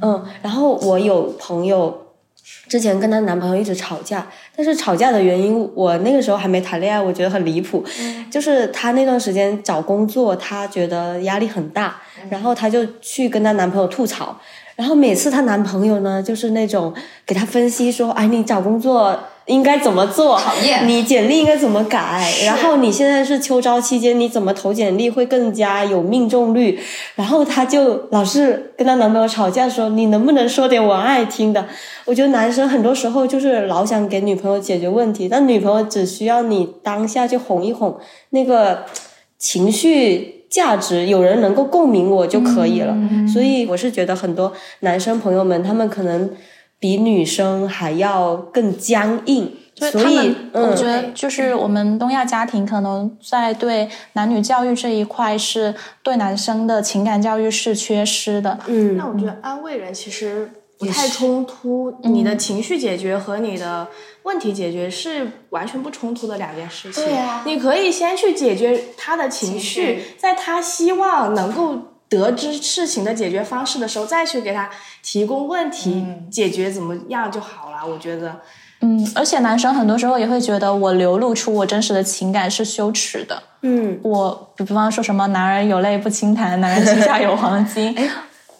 [0.00, 0.24] 嗯。
[0.40, 1.94] 然后我有朋友
[2.68, 7.84] 之前跟她男朋友一直吵架，但是吵架的原因我那个时候还没谈恋爱，我觉得很离谱。
[8.30, 14.34] 就是她那段时间找工作，她觉得压力很大，然后她就去跟她男朋友吐槽。
[14.76, 16.94] 然后每次她男朋友呢，就是那种
[17.26, 19.14] 给她分析说：“哎，你找工作。”
[19.46, 20.38] 应该怎么做？
[20.38, 22.32] 讨厌你简历应该怎么改？
[22.44, 26.78] 然后你现在是秋招期间，你怎么投简历会更加有命中率？
[27.16, 31.66] 然后她就老是跟她男朋友吵架，说你能不能说点我爱听的？
[32.04, 37.98] 我觉得男生很多时候就是老想给女朋友解决问题，但女朋友只需要你当下就哄一哄，
[38.30, 38.84] 那个
[39.38, 42.96] 情绪价值有人能够共鸣我就可以了。
[43.32, 46.30] 所以我是觉得很多男生朋友们，他们可能。
[46.82, 58.58] 比女生还要更僵硬，所以我觉得就是我们东亚家庭可能在对男女教育这一块，是对男生的情感教育是缺失的。
[58.66, 63.86] 嗯，那我觉得安慰人其实不太冲突，你的情绪解决和你的
[64.24, 67.04] 问题解决是完全不冲突的两件事情。
[67.04, 71.91] 对啊，你可以先去解决他的情绪，在他希望能够。
[72.12, 74.68] 得知事情的解决方式的时候，再去给他
[75.02, 77.78] 提供问题解决怎么样就好了。
[77.86, 78.40] 我觉得，
[78.80, 83.42] 嗯，而且男生很多时候也会觉得我流露出我真实的情感是羞耻的。
[83.62, 88.08] 嗯，我比方说什么“男人有泪不轻弹，男人膝下有黄金 ”。哎，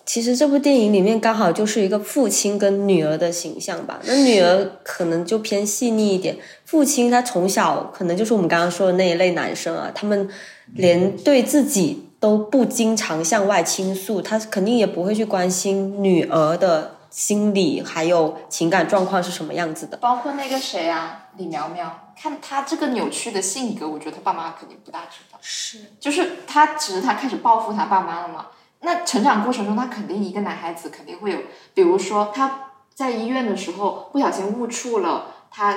[0.07, 4.01] 其实这部电影里面刚好就是一个父亲跟女儿的形象吧。
[4.05, 10.29] 那女儿可能就偏细腻一点，父亲他从小可能就是我们刚刚说的那一类男生啊，他们
[10.75, 12.09] 连对自己。
[12.22, 19.96] 都不经常向外倾诉，他肯定也不会去关心女儿的心理还有情感状况是什么样子的。
[19.96, 25.38] 包括那个谁啊，李苗苗，看他这个扭曲的性格，我觉得他爸妈肯定不大知道。
[25.40, 28.46] 是，就是他只是他开始报复他爸妈了嘛。
[28.82, 31.38] 那成长过程中，他肯定一个男孩子肯定会有，
[31.74, 35.76] 比如说他在医院的时候不小心误触了他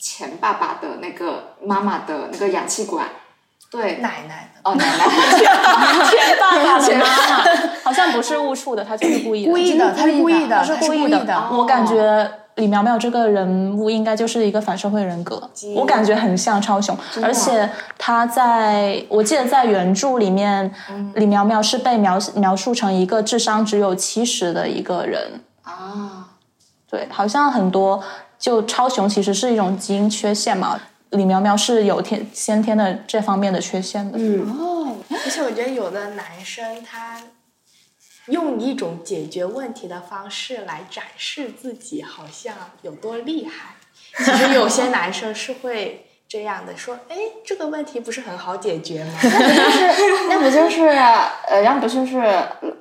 [0.00, 3.08] 前爸爸的那个妈妈的那个氧气管。
[3.70, 3.96] 对。
[3.98, 4.60] 奶奶的。
[4.62, 5.04] 哦，奶奶。
[6.10, 7.44] 前爸爸的妈妈，
[7.82, 9.50] 好像不是误触的，他就是故意的。
[9.50, 11.48] 故意的，他是故意的，是故意的。
[11.52, 20.70] 我感觉李苗苗这个人物应该就是一个反社会人格，我感觉很像超雄，而且他在我记得在原著里面，
[21.14, 25.40] 李苗苗是被描描述成一个智商只有七十的一个人。
[25.62, 26.26] 啊，
[26.90, 28.02] 对，好像很多
[28.38, 30.78] 就超雄其实是一种基因缺陷嘛。
[31.10, 34.18] 李苗苗是有天先天的这方面的缺陷的。
[34.18, 37.20] 嗯哦，而且我觉得有的男生他
[38.26, 43.76] 用一种解决问题的方式来展示自己，好像有多厉害。
[44.24, 50.86] 其实有些男生是会这样的，说：“哎，这个问题不是很好解决吗？”那不就是那不就是
[51.48, 52.18] 呃，让不就是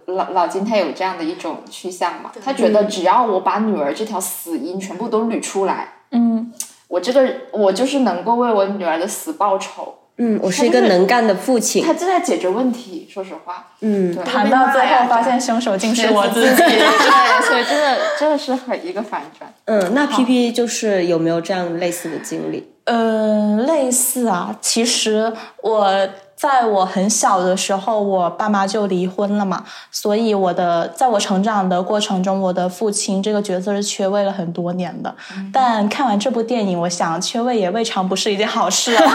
[0.05, 2.31] 老老金他有这样的一种趋向嘛？
[2.43, 6.53] 他觉得只要我把女儿这条死因全部都捋出来，嗯。
[6.89, 9.95] 我这个我就是能够为我女儿的死报仇。
[10.21, 11.81] 嗯，我是一个能干的父亲。
[11.81, 13.07] 他正在解决问题。
[13.09, 16.55] 说实话，嗯，谈到最后发现凶手竟是我自己。
[16.57, 19.49] 对，所以真的真的是很一个反转。
[19.63, 22.69] 嗯，那 P P 就是有没有这样类似的经历？
[22.83, 25.31] 嗯，类似啊，其实
[25.61, 26.09] 我
[26.39, 35.13] 在我很小的时候，我爸妈就离婚了嘛，所以我的在我成长的过程中，我的父亲这个角色是缺位了很多年的。
[35.51, 39.03] 但看完这部电影，我想缺位也未尝不是一件好事啊。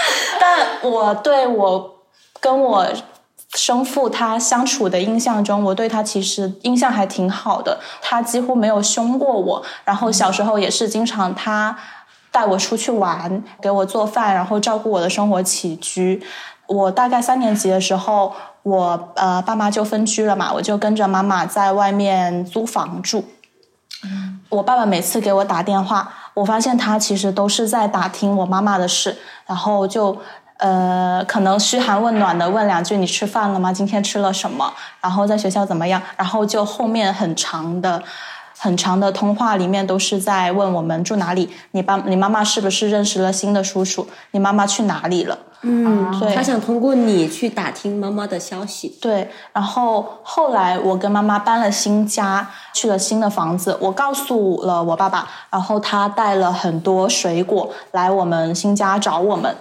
[0.40, 1.96] 但我对我
[2.40, 2.86] 跟我
[3.52, 9.62] 生父他相处的印象中，我对他其实印象还挺好的，他几乎没有凶过我。
[9.84, 11.76] 然后小时候也是经常他
[12.30, 16.22] 带我出去玩，给我做饭，然后照顾我的生活起居。
[16.66, 23.24] 我大概三年级的时候，我呃爸妈就分居了嘛，我就跟着妈妈在外面租房住。
[24.48, 30.16] 我爸爸每次给我打电话，我发现他其实都是在打听我妈妈的事，然后就
[30.58, 33.72] 呃可能嘘寒问暖的问两句：“你吃饭了吗？
[33.72, 34.72] 今天吃了什么？
[35.00, 38.02] 然后在学校怎么样？”然后就后面很长的。
[38.62, 44.06] 很长的通话里面都是在问我们住哪里，你爸你妈妈是不是认识了新的叔叔？
[44.32, 45.38] 你妈妈去哪里了？
[45.62, 48.98] 嗯，对他想通过你去打听妈妈的消息。
[49.00, 53.78] 对，然后后来我跟妈妈搬了新家，去了新的房子。
[53.80, 59.56] 我告诉了我爸爸，然后他带了很多水果来我们新家找我们。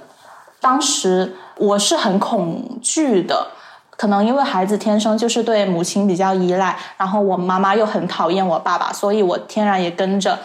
[0.60, 3.48] 当时我是很恐惧的，
[4.00, 10.40] 可能因为孩子天生就是对母亲比较依赖，然后我妈妈又很讨厌我爸爸，所以我天然也跟着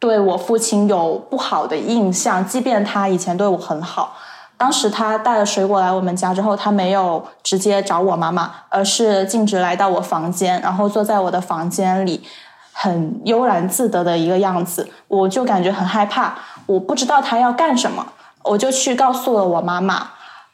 [0.00, 4.16] 对我父亲有不好的印象，即便他以前对我很好。
[4.56, 12.26] 当时他带了水果来我们家之后，他没有直接找我妈妈，而是径直来到我房间，然后坐在我的房间里，
[12.72, 14.88] 很悠然自得的一个样子。
[15.06, 16.34] 我就感觉很害怕，
[16.66, 18.04] 我不知道他要干什么，
[18.42, 20.08] 我就去告诉了我妈妈，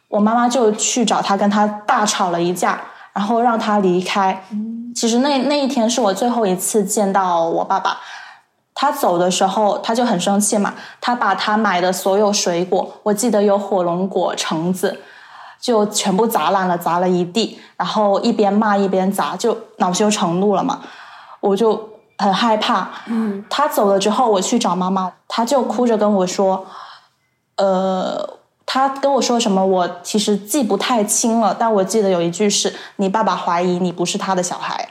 [0.09, 2.80] 我妈妈就去找他，跟他大吵了一架，
[3.12, 4.44] 然后让他离开。
[4.94, 7.98] 其实那那一天是我最后一次见到我爸爸。
[8.78, 10.74] 他走的时候，他就很生气嘛。
[11.00, 15.00] 他把他买的所有水果，我记得有火龙果、橙子，
[15.59, 17.59] 就全部砸烂了，砸了一地。
[17.78, 20.82] 然后一边骂一边砸，就恼羞成怒了嘛。
[21.40, 21.88] 我就
[22.18, 22.90] 很害怕。
[23.07, 26.66] 嗯，他走了之后，我去找妈妈，他就哭着跟我说
[27.57, 28.36] ：“呃，
[28.66, 29.64] 他跟我说什么？
[29.64, 34.90] 我其实记不太清了，但我记得有一句是：你爸爸怀疑你不是他的小孩。”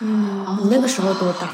[0.00, 1.48] 嗯，你那个时候多大？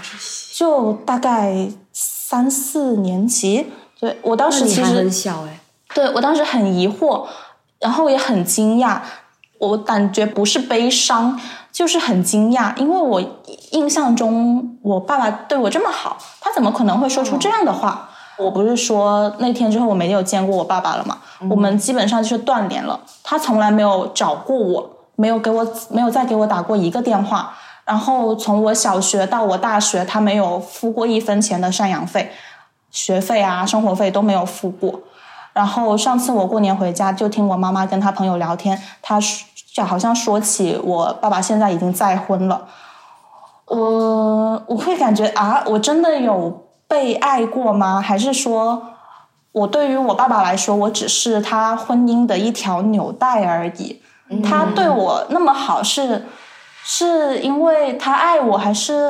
[0.52, 5.60] 就大概三四年级，对我当时其实很小哎。
[5.94, 7.26] 对我当时很疑惑，
[7.78, 9.00] 然后也很惊讶，
[9.58, 11.38] 我感觉不是悲伤，
[11.70, 13.22] 就是很惊讶，因为我
[13.70, 18.08] 印象中我爸爸对我这么好，他怎么可能会说出这样的话？
[18.38, 21.18] 我不是说那天之后我没有见过我爸爸了嘛，
[21.50, 27.54] 我们基本上就是断联了，他从来没有找过我，没有给我没有再给我打过一个电话。
[27.84, 32.30] 然后从我小学到我大学，他没有付过一分钱的赡养费，
[32.90, 35.00] 学费啊、生活费都没有付过。
[35.52, 39.18] 然后上次我过年回家，就听我妈妈跟她朋友聊天，她
[39.74, 42.68] 就好像说起我爸爸现在已经再婚了。
[43.66, 48.00] 我我会感觉啊，我真的有被爱过吗？
[48.00, 48.82] 还是说
[49.52, 54.00] 我对于我爸爸来说，我只是他婚姻的一条纽带而已？
[54.42, 56.26] 他对我那么好是？
[56.84, 59.08] 是因为他爱我，还是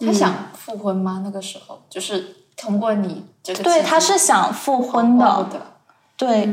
[0.00, 1.20] 他想复婚吗？
[1.22, 5.24] 那个时候就是通过你这个，对，他是想复婚的。
[5.44, 5.60] 的
[6.16, 6.52] 对，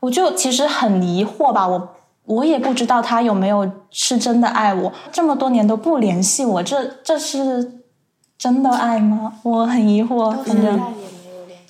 [0.00, 7.82] 我就其实很疑惑吧，我我也不知道他有没有是真的爱我，这么多年都不联系我，这这是
[8.38, 9.34] 真的爱吗？
[9.42, 10.80] 我很疑惑，反正。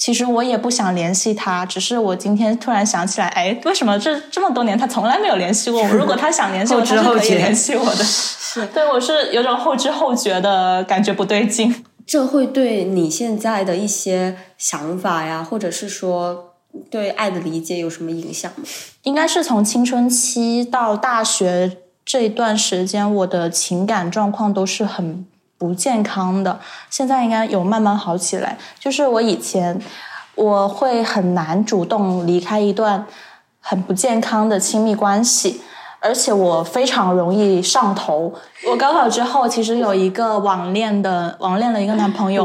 [0.05, 5.89] 其实我也不想联系他，只是我今天突然想起来，哎，为什么这这么多年他从来没有联系过我？
[5.97, 8.05] 如果他想联系我，他是可以联系我的。
[8.05, 11.83] 是，对我是有种后知后觉的感觉不对劲。
[12.07, 16.53] 这会对你现在的一些想法呀，或者是说
[16.91, 18.65] 对爱的理解有什么影响吗？
[19.05, 25.25] 应该是从青春期到大学这一段时间，我的情感状况都是很。
[25.65, 26.61] 不健康的，
[26.91, 28.59] 现在应该有慢慢好起来。
[28.79, 29.81] 就是我以前
[30.35, 33.07] 我会很难主动离开一段
[33.61, 35.63] 很不健康的亲密关系，
[36.01, 38.35] 而且我非常容易上头。
[38.67, 42.45] 我高考之后其实有一个网恋的网恋的一个男朋友，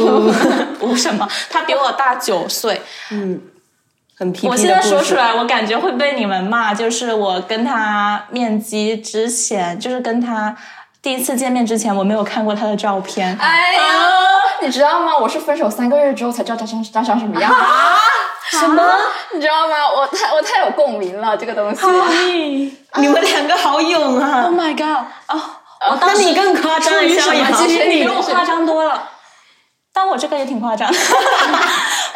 [0.80, 2.80] 不什么，他比我大九岁，
[3.10, 3.38] 嗯，
[4.16, 4.48] 很皮。
[4.48, 6.72] 我现在说出来，我感觉会被你们骂。
[6.72, 10.56] 就是我跟他面基之前，就是跟他。
[11.02, 13.36] 第一次见面之前我没有看过他的照片。
[13.40, 13.82] 哎呀，
[14.60, 15.16] 你知道吗？
[15.18, 17.50] 我是分手三个月之后才知道他长他长什么样。
[17.50, 17.96] 啊？
[18.50, 18.82] 什么？
[19.32, 19.74] 你知道吗？
[19.96, 21.80] 我太我太有共鸣了，这个东西。
[22.96, 25.06] 你们两个好勇啊 Oh my god！
[25.28, 25.40] 哦，
[25.88, 27.46] 我那当时你更夸张了，逍遥。
[27.52, 29.08] 其实你比我夸张多了。
[29.94, 30.88] 但我这个也挺夸张。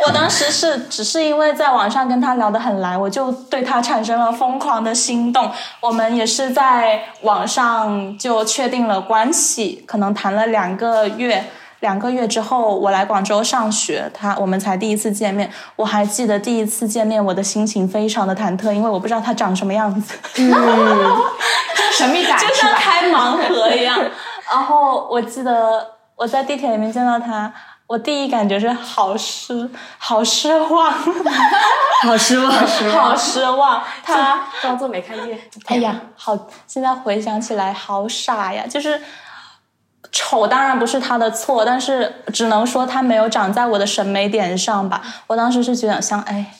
[0.07, 5.51] 我当时是只是因为在网上跟他聊得很来，我就对他产生了疯狂的心动。
[5.81, 11.45] 我们也是在网上就确定了关系，可能谈了两个月。
[11.81, 15.51] 两个月之后，我来广州上学，他我们才第一次见面。
[15.77, 20.15] 我还记得第一次见面，我的心情非常的忐忑，因为我不知道他长什么样子。
[20.37, 20.51] 嗯，
[21.93, 23.99] 神秘感就像开盲盒一样。
[24.51, 25.87] 然后我记得
[26.17, 27.53] 我在地铁里面见到他，
[27.87, 30.91] 我第一感觉是好失， 好失望，
[32.03, 33.83] 好失望，好失望。
[34.03, 35.39] 他装作没看见。
[35.67, 36.37] 哎呀，好！
[36.67, 38.65] 现在回想起来，好傻呀！
[38.67, 39.01] 就是
[40.11, 45.03] 丑，当然不是他的错，但是只能说他没有长在我的审美点上吧。
[45.27, 46.55] 我当时是觉得像，哎，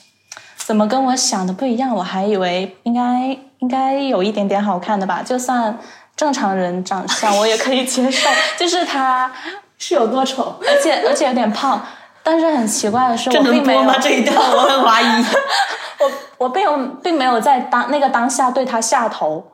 [0.57, 1.95] 怎么跟我想的不一样？
[1.95, 5.79] 我还以为应该应该有一点点好看的吧，就算
[6.15, 8.29] 正常人长相我也可以接受。
[8.59, 9.31] 就是他
[9.77, 10.55] 是有多丑？
[10.67, 11.85] 而且而且有点胖。
[12.23, 13.91] 但是很奇怪的是，我并没有？
[14.01, 15.05] 这一段我很怀疑。
[16.01, 19.51] 我我并有并没有在当那个当下对他下头，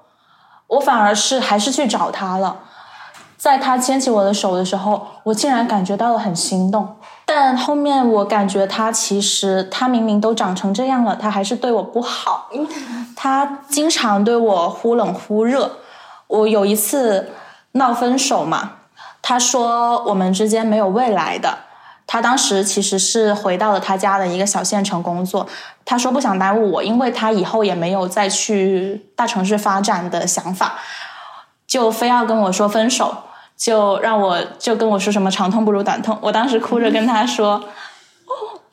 [0.68, 2.60] 我反而是还是去找他了。
[3.38, 6.96] 在他牵起我的手的时候，我竟然感觉到了很心动。
[7.26, 12.50] 但后面我感觉他其实他明明都长成这样了，他还是对我不好。
[13.16, 15.78] 他经常对我忽冷忽热。
[16.28, 17.32] 我有一次
[17.74, 18.72] 闹分手嘛，
[19.22, 21.60] 他说我们之间没有未来的。
[22.08, 25.48] 他当时其实是回到了他家的一个小县城工作，
[25.86, 30.74] 他说不想耽误我，因为他以后也没有再去大城市发展的想法，
[31.66, 33.16] 就非要跟我说分手，
[33.56, 36.18] 就让我就跟我说什么长痛不如短痛。
[36.22, 37.64] 我当时哭着跟他说，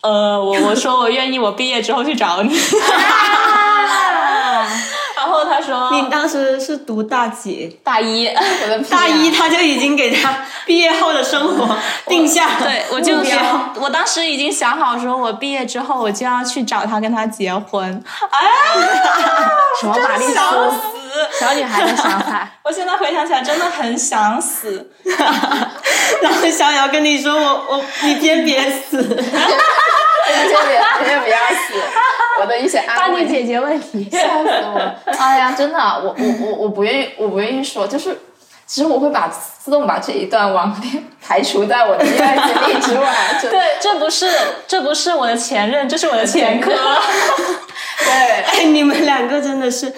[0.03, 2.53] 呃，我我说我愿意，我毕业之后去找你。
[5.29, 7.79] 然后他说你当时是读大几？
[7.85, 8.33] 大一，我
[8.67, 11.77] 的大一他就已经给他毕业后的生活
[12.09, 13.19] 定下对，我就。
[13.79, 18.03] 我当时已经想好，说我毕业之后我就要去找他，跟他结婚。
[18.31, 18.39] 啊
[19.81, 20.35] 什么玛丽苏？
[21.39, 22.49] 小女孩的想法。
[22.63, 24.91] 我现在回想起来，真的很想死。
[26.23, 29.23] 然后逍遥跟你说：“我我你先别死。
[30.29, 31.75] 先别先不要死，
[32.41, 34.09] 我的一些安慰帮你解决问题。
[34.11, 34.95] 笑死我了！
[35.19, 38.17] 哎呀，真的，我我我我不愿意，我不愿意说，就是
[38.67, 43.15] 其实我会把自动把这一段网恋排除在我的恋爱经历之外。
[43.43, 44.31] 就对，这不是
[44.67, 46.71] 这不是我的前任，这是我的前科。
[46.71, 49.93] 对，哎，你们两个真的是，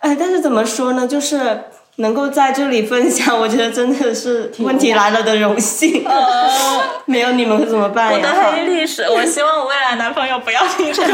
[0.00, 1.06] 哎，但是怎么说呢？
[1.06, 1.64] 就是
[1.96, 6.04] 能够在这里分享， 我觉得真的是问题来了的荣幸。
[7.06, 8.52] 没有你们会怎么办呀我的？
[8.52, 11.12] 黑历史，我希望我未来男朋友不要听这个。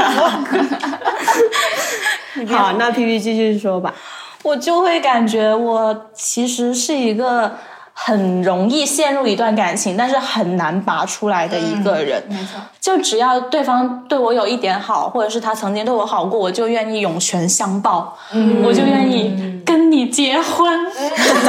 [2.48, 3.94] 好，那 P P 继续说吧。
[4.42, 7.52] 我就会感觉我其实是一个
[7.94, 12.22] 很容易陷入一段感情，但是很难拔出来的一个人。
[12.28, 18.16] 没错，就只要对方对我有一点好，或者是他曾经对我好过，我就愿意涌泉相报，
[18.64, 20.90] 我就愿意跟你结婚。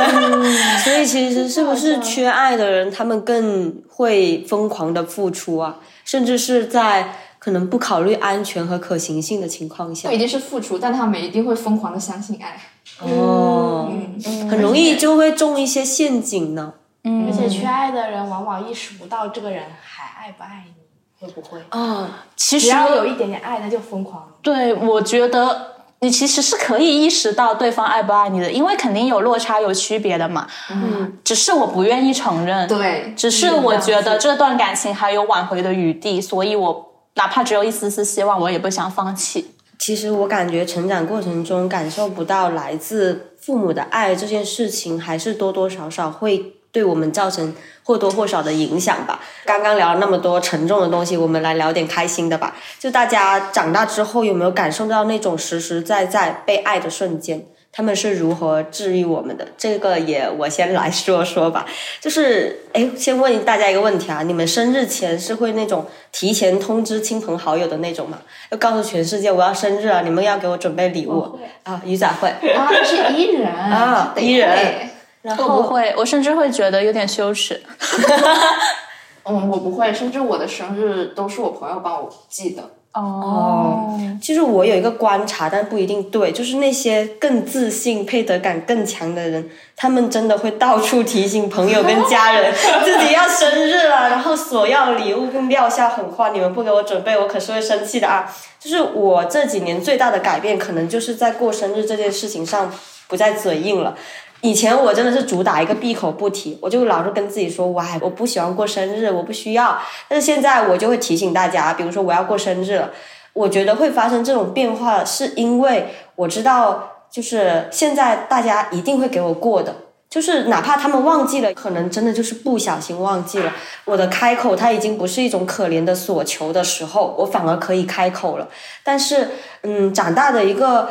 [0.84, 5.78] 所以其实是不是缺爱的人，他们更会疯狂的付出啊？
[6.06, 12.60] 甚至是在可能不考虑安全和可行性的情况下不一，定是付出，但他们一定会疯狂的相信爱。
[13.02, 16.74] 哦，嗯，很容易就会中一些陷阱呢。
[17.06, 21.60] 嗯而且缺爱的人往往意识不到这个人还爱不爱你，会不会？
[21.72, 24.26] 嗯，其实只要有一点点爱，他就疯狂。
[24.42, 30.48] 对，我觉得你其实是可以意识到对方爱不爱你的，因为肯定有落差、有区别的嘛。
[30.72, 32.68] 嗯，只是我不愿意承认。
[32.70, 39.56] 对，只是我觉得这段感情还有挽回的余地，所以我哪怕只有一丝丝希望，我也不想放弃。
[39.86, 47.54] 其实我感觉成长过程中感受不到来自父母的爱这件事情，还是多多少少会对我们造成
[47.84, 49.20] 或多或少的影响吧。
[49.44, 52.56] 刚刚聊了那么多沉重的东西，我们来聊点开心的吧。
[52.80, 57.46] 就大家长大之后有没有感受到那种实实在在被爱的瞬间？
[57.76, 59.48] 他们是如何治愈我们的？
[59.58, 61.66] 这个也我先来说说吧。
[62.00, 68.20] 就是，哎，先问大家一个问题啊：你们生日前是会那种提前通知亲朋好友的那种吗？
[68.52, 71.82] 要告诉全世界我要生日了，你们要给我准备礼物啊？
[71.84, 74.90] 鱼仔会，啊，他是 E 人 啊得 E 人会
[75.24, 77.60] 然我不会，我甚至会觉得有点羞耻。
[79.26, 82.70] 嗯，我不会，甚至我的生日都是我朋友帮我记的。
[82.94, 92.54] 哦，其实我有一个观察，但不一定对，就是那些更自信、配得感更强的人，他们真的会到处提醒朋友跟家人
[92.86, 98.32] 自己要生日了，然后索要礼物并撂下狠话：“你们不给我准备，我可是会生气的啊！”
[98.62, 102.72] 就是我这几年最大的改变，可能就是在过生日这件事情上
[103.08, 103.96] 不再嘴硬了。
[104.44, 109.80] 以前我真的是主打一个闭口不提，我就老是跟自己说，我还我不喜欢过生日，我不需要。
[110.10, 112.92] 但是现在我就会提醒大家，比如说我要过生日了，
[113.32, 119.74] 我觉得会发生这种变化，是因为我知道，就是现在大家一定会给我过的，
[120.10, 123.54] 就是哪怕他们忘记了，可能真的就是不小心忘记了。
[123.86, 128.50] 我的开口，它已经不是一种可怜的索求的时候，我反而可以开口了。
[128.84, 129.30] 但是，
[129.62, 130.90] 嗯，长大的一个。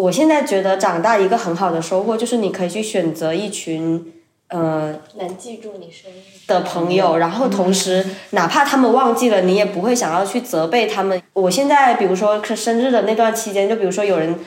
[0.00, 4.12] 我现在觉得长大一个很好的收获就是你可以去选择一群
[4.48, 11.20] 呃能记住你生日的朋友，然后同时哪怕他们忘记了，你也不会想要去责备他们。
[11.34, 14.38] 我现在比如说生日的那段期间，就比如说有人。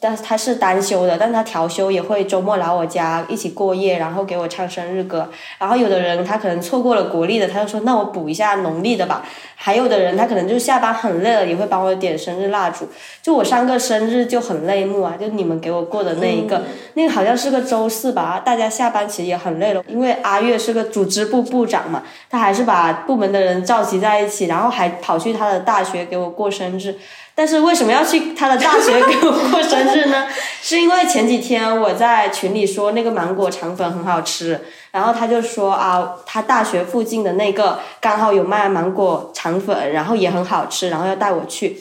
[0.00, 5.28] 但是他是单休的，但他调休也会周末来我家一起过夜，然后给我唱生日歌。
[5.58, 9.24] 然后有的人他可能错过了国历的，他就说那我补一下农历的吧。
[9.60, 12.88] 还有的人他可能就下班很累了，也会帮我点生日蜡烛。
[13.20, 16.62] 就我上个生日就很泪目啊，就你们给我过的那一个，
[16.94, 26.94] 那个好像是个周四吧，大家下班其实也很累了，因为阿月是个组织部部长嘛，他还是把部门的人召集在一起，然后还跑去他的大学给我过生日。
[27.38, 30.26] 但是为什么要去他的大学给我过生日呢？
[30.60, 34.60] 是因为前几天我在群里说那个芒果肠粉很好吃，
[34.90, 41.78] 然后他就说啊，他大学附近的那个刚好有卖芒果肠粉，然后也很好吃，然后要带我去。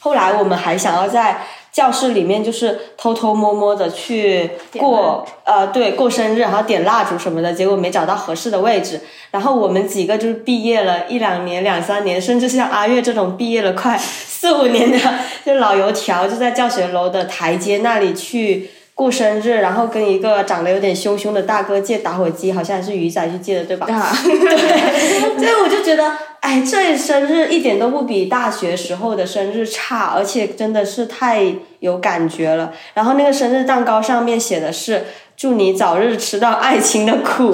[0.00, 1.46] 后来我们还想要在。
[1.78, 9.00] 教室里面就是偷偷摸摸的去过，呃，对，过生日，然后点蜡烛什么的，结果没找到合适的位置。
[9.30, 14.98] 然后我们几个就是毕业了一两年、两三年，甚至像阿月这种毕业了快四五年的，
[15.46, 18.70] 就老油条，就在教学楼的台阶那里去。
[18.98, 23.86] 过生日，然后跟一个长得有点凶凶的大哥借打火机，好像还是鱼仔去借的，对吧？
[23.86, 31.44] 对，所以我就觉得，哎，这生日一点都不比大学时候的生日差，而且真的是太
[31.78, 32.72] 有感觉了。
[32.94, 35.04] 然后那个生日蛋糕上面写的是。
[35.38, 37.52] 祝你早日吃到爱情的苦，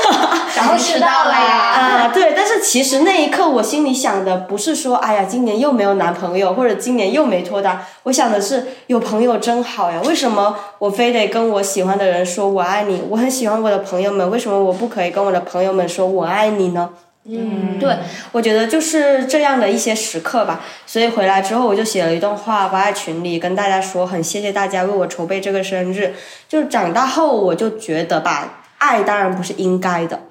[0.56, 2.08] 然后吃到了呀！
[2.08, 10.00] 啊，对，但是其实那一刻我心里想的不是说，哎呀，今年又没有男朋友，或者今年又没脱单，我想的是有朋友真好呀。
[10.06, 13.02] 为什么我非得跟我喜欢的人说我爱你？
[13.10, 16.88] 我很喜欢我的朋友们，为什么我不可以跟我的朋友们说我爱你呢？
[17.30, 17.94] 嗯，对，
[18.32, 20.64] 我觉得就是这样的一些时刻吧。
[20.86, 26.14] 所以回来之后，我就写了一段话发在群里，跟大家说，很谢谢大家为我筹备这个生日。
[26.48, 30.22] 就长大后，我就觉得吧，爱当然不是应该的。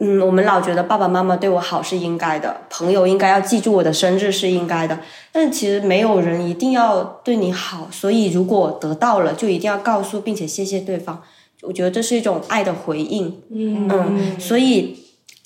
[0.00, 4.98] 嗯，我们老觉得爸爸妈妈对我好是应该的，朋友应该要记住我的生日是应该的。
[5.32, 11.22] 但其实没有人一定要对你好，所以如果得到了，就一定要告诉并且谢谢对方。
[11.62, 13.40] 我觉得这是一种爱的回应。
[13.50, 14.98] 嗯，所以。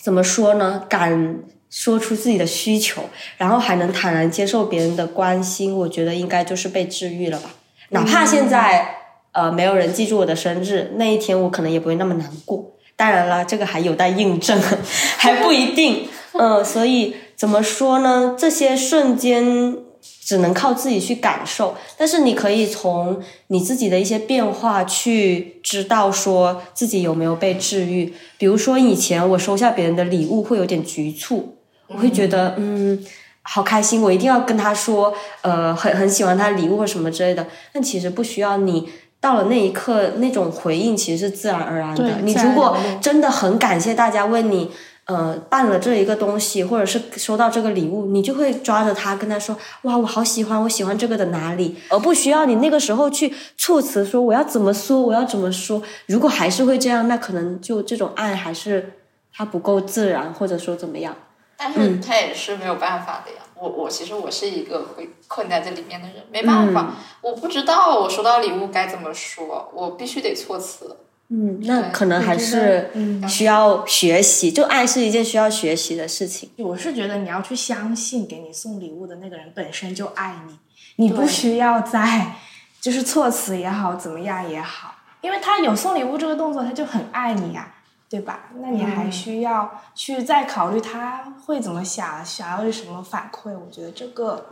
[0.07, 0.85] 怎么说呢？
[0.89, 3.03] 敢说出自己的需求，
[3.39, 7.51] 然后还能坦然接受别人的关心，我觉得应该就是被治愈了吧。
[7.89, 8.99] 哪怕现在
[9.33, 12.77] 呃没有人记住我的生日，那一天我可能也不会那么难过。
[12.95, 14.57] 当然了，这个还有待印证，
[15.19, 16.09] 还不一定。
[16.35, 18.37] 嗯，所以怎么说呢？
[18.39, 19.77] 这些瞬间。
[20.27, 28.13] 只能靠自己去感受，但是你可以从你自己的一些变化去知道说自己有没有被治愈。
[28.37, 31.55] 比如说以前我收下别人的礼物会有点局促，
[31.87, 33.01] 我会觉得嗯
[33.43, 37.47] 好开心，我一定要跟他说呃很很喜欢他的礼物或什么之类的。
[37.73, 38.89] 但其实不需要你
[39.21, 42.19] 到了那一刻那种回应其实是自然而然的。
[42.25, 44.73] 你如果真的很感谢大家为你。
[45.07, 55.81] 呃，办了这一个东西，或者是收到这个礼物，你就会抓着他跟他说：“哇，我好喜欢，我喜欢这个的哪里？”而不需要你那个时候去措辞说我要怎么说，我要怎么说。
[56.07, 58.95] 如果还是会这样，那可能就这种爱还是
[59.33, 61.15] 它不够自然，或者说怎么样？
[61.57, 63.39] 但是他也是没有办法的呀。
[63.55, 70.97] 我我其实我是一个会困在这里面的人，没办法，我不知道我收到礼物该怎么说，我必须得措辞。
[71.29, 72.91] 嗯，那可能还是
[73.29, 74.53] 需要学习。
[74.53, 76.51] 就爱是一件需要学习的事情。
[76.59, 80.59] 我是觉得你要去相信，给你送礼物的那个人本身就爱你，
[80.97, 82.35] 你不需要再
[82.81, 87.75] 就是措辞也好，怎么样也好，因为他有送礼物这个动作，他就很爱你呀，
[88.09, 88.51] 对吧？
[88.61, 93.51] 那你还需要去再考虑他会怎么想，想要什么反馈？
[93.51, 94.47] 我觉得这个。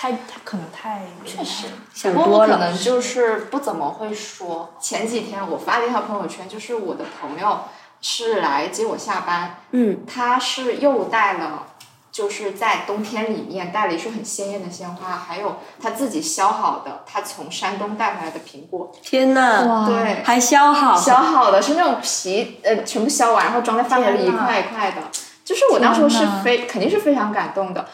[0.00, 2.56] 太他可能太确实，想多了。
[2.56, 4.72] 可能就是不怎么会说。
[4.80, 7.64] 前几天我发了一条朋友圈，就是我的朋友
[8.00, 11.66] 是来接我下班，嗯，他是又带了
[12.10, 25.02] 就是在冬天里面带了一束很鲜艳的鲜花，还有他自己削好的，他从山东带回来的苹果，天呐，哇对，还削好，削好的是那种皮，呃，全部削完，然后装在饭盒里一块一块的。
[25.44, 27.84] 就是我当时是非肯定是非常感动的，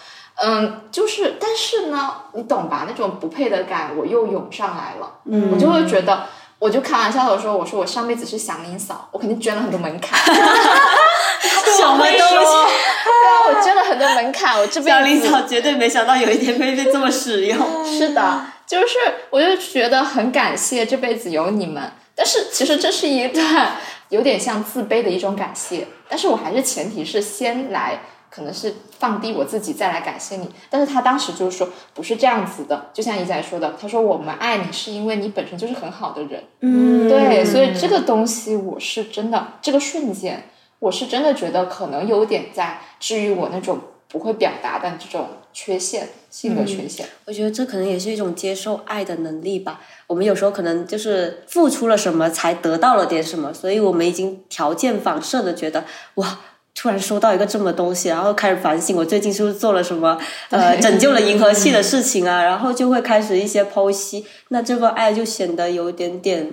[0.43, 2.85] 嗯，就是但是呢，你懂吧？
[2.89, 6.27] 那种不配得感我又涌上来了，嗯我就会觉得，
[6.59, 12.19] 我就开玩笑的说，我说我上辈子是祥林嫂，我肯定捐了很多门槛，什么东西？
[12.19, 17.59] 对啊，我捐了很多门槛，我这辈子 祥林嫂绝对没想到有一天会被这么使用。
[17.87, 18.95] 是的，就是
[19.31, 23.77] 我就觉得很感谢这辈子有你们，但是其实这是一段
[24.11, 28.01] 有点像自卑的一种感谢，但是我还是前提是先来，
[28.37, 30.47] 可能是放低我自己再来感谢你。
[30.69, 47.07] 但是他当时就是说不是这样子的，就像一仔说的，他说我们爱你是因为你本身就是很好的人，嗯对，所以这个东西我是真的，这个瞬间我是真的觉得可能有点在治愈我那种不会表达的这种缺陷，性格缺陷。
[47.25, 49.81] 我觉得这可能也是一种接受爱的能力吧。
[50.07, 55.85] 我们有时候可能就是付出了什么，才得到了点什么，所以我们已经条件反射的觉得
[56.17, 56.39] 哇。
[56.77, 60.17] 突然收到一个这么东西，然后开始反省我最近是不是做了什么
[60.51, 66.53] 呃拯救了银河系的事情啊， 然后就会开始一些剖析，那这份爱就显得有一点点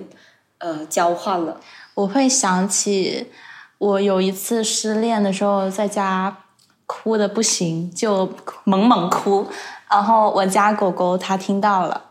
[0.58, 1.60] 呃交换了。
[1.92, 3.30] 我会想起
[3.76, 6.38] 我有一次失恋的时候，在家
[6.86, 8.32] 哭的不行，就
[8.64, 9.46] 猛猛哭。
[9.90, 12.02] 然后我家狗狗它听到了，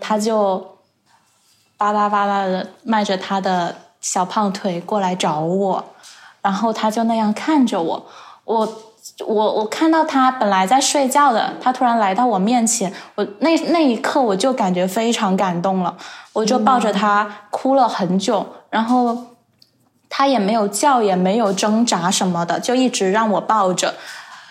[0.00, 0.78] 它就
[1.76, 5.84] 巴拉巴拉的迈着它的小胖腿过来找我，
[6.42, 8.06] 然后他就那样看着我，
[8.44, 8.68] 我。
[9.26, 15.96] 我我看到他本来在睡觉的，他突然来到我面前，我那那一刻我就感觉非常感动了，
[16.34, 19.16] 我就抱着他哭了很久，然后
[20.10, 23.94] 他也没有叫，也没有挣扎什么的，就一直让我抱着。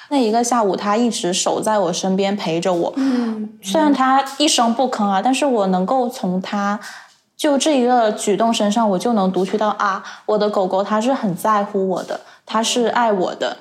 [0.10, 2.94] 那一个下午，他一直守在我身边陪着我。
[2.96, 6.80] 嗯，虽然他一声不吭啊，但是我能够从它
[7.38, 13.56] 就这一个举动身上，我就能读取到啊，我的狗狗它是很在乎我的，它是爱我的。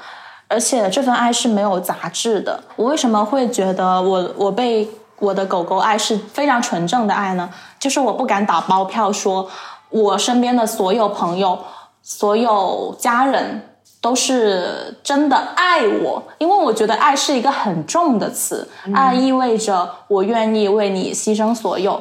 [0.48, 2.62] 而且这份爱是没有杂质的。
[2.76, 7.50] 我为什么会觉得我我被我的狗狗爱是非常纯正的爱呢？
[7.78, 9.48] 就是我不敢打包票说，
[9.90, 11.58] 我身边的所有朋友、
[12.00, 22.00] 所有家人都是真的爱我，因为我觉得爱是一个很重的词，爱意味着我愿意为你牺牲所有。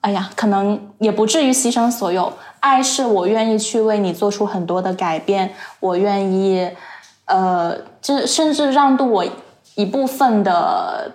[0.00, 6.70] 哎呀，可能也不至于牺牲所有，爱是我愿意去为你做出很多的改变，我愿意。
[7.26, 9.24] 呃，这甚至让渡我
[9.76, 11.12] 一部分的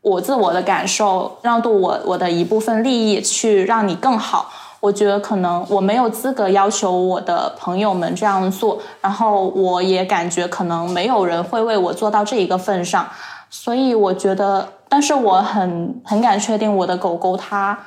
[0.00, 4.50] 我自我的感受，让渡我我的一部分利益，去让你更好。
[4.80, 13.06] 我觉得可能我没有资格要求我的朋友们这样做，然后我也感觉可能没有人会为我做到这一个份上，
[13.50, 17.78] 所以我觉得，但是我很很敢确定，我的狗狗它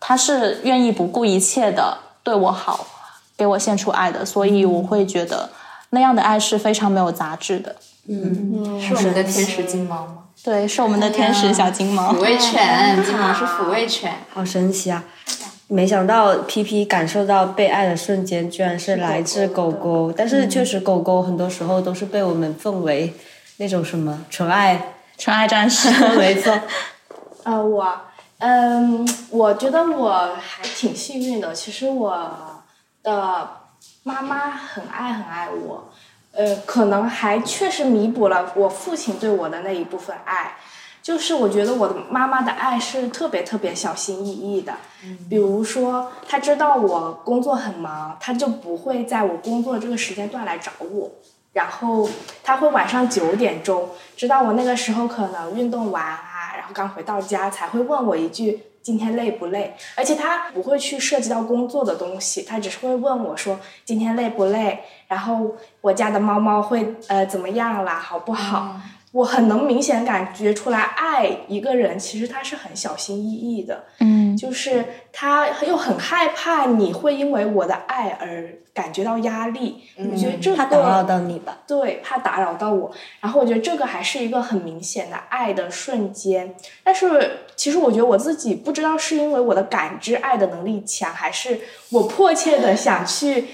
[0.00, 2.86] 它是愿意不顾一切的对我好，
[3.36, 5.50] 给我献出爱的，所以我会觉得。
[5.92, 7.74] 那样的爱是非常没有杂质的，
[8.08, 10.18] 嗯，是我们的天使金毛吗？
[10.44, 12.12] 对，是我们的天使小金毛。
[12.12, 15.02] 抚慰犬，金毛是抚慰犬，好神奇啊！
[15.66, 20.12] 没想到 P P 感受到被爱的瞬间，居然是来自狗狗。
[20.16, 23.12] 但是确实，狗狗很多时候都是被我们奉为
[23.56, 25.90] 那种什么纯爱，纯爱战士。
[26.16, 26.56] 没错。
[27.42, 27.84] 呃，我，
[28.40, 31.52] 嗯，我觉得我还挺幸运的。
[31.54, 32.62] 其实我
[33.02, 33.48] 的
[34.02, 35.90] 妈妈很爱很爱我，
[36.32, 40.56] 呃，可能还确实弥补了我父亲对我的那一部分爱。
[41.02, 44.74] 就是我觉得我的妈妈的爱是特别特别小心翼翼的，
[45.30, 51.10] 比如说她知道我工作很忙，她就不会在我工作这个时间段来找我，
[51.54, 52.06] 然后
[52.42, 56.04] 她会晚上九点钟，知道我那个时候可能运动完
[56.72, 68.76] 刚回到家才会问我一句今天累不累，而且他不会去涉及到工作的东西，他只是会问我说今天累不累，然后我家的猫猫会呃怎么样啦，好不好？
[69.12, 79.82] 我很能明显感觉出来，爱一个人其实他是很小心翼翼的，嗯，就是他又很害怕你会因为我的爱而感觉到压力。
[79.96, 81.58] 我觉得这个怕打扰到你吧？
[81.66, 82.92] 对，怕打扰到我。
[83.18, 86.54] 然后我觉得这个还是一个很明显的爱的瞬间。
[86.84, 91.58] 但是其实我觉得我自己不知道是因为我的感知爱的能力强，还是
[91.90, 93.48] 我迫切的想去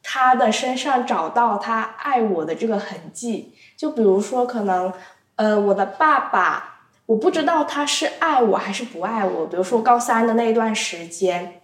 [0.00, 3.51] 他的身上找到他爱我的这个痕迹。
[3.82, 4.92] 就比如说，可能，
[5.34, 9.44] 呃，我的爸爸，我不知道他是爱我还是不爱我。
[9.48, 11.60] 比如说高三的那一段时间，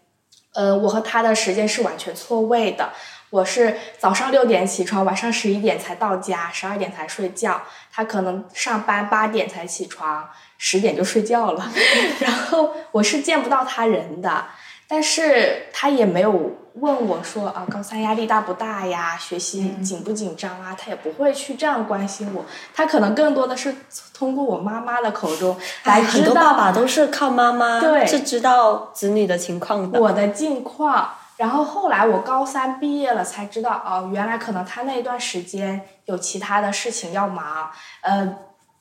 [0.52, 2.90] 呃，我和他的时间是完全错位的。
[3.30, 7.62] 我是早上六点起床，晚上十一点才到家，十二点才睡觉。
[7.92, 11.70] 他可能上班八点才起床，十点就睡觉了，
[12.18, 14.46] 然后我是见不到他人的，
[14.88, 16.32] 但是他也没有
[16.74, 23.74] 问我说啊，高三压力大不大呀，学习紧不紧张啊，他也不会去这样关心我，他可能更多的是
[24.14, 30.00] 通过我妈妈的口中来知道很多爸道爸都是靠妈妈对是知道子女的情况的。
[30.00, 31.10] 我的近况。
[31.36, 37.70] 然后后来我高三毕业了，才知道哦，原来可能他那段时间有其他的事情要忙。
[38.00, 38.36] 呃，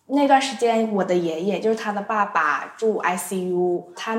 [0.07, 4.17] 那段时间我的爷爷就是他的爸爸住 ICU，他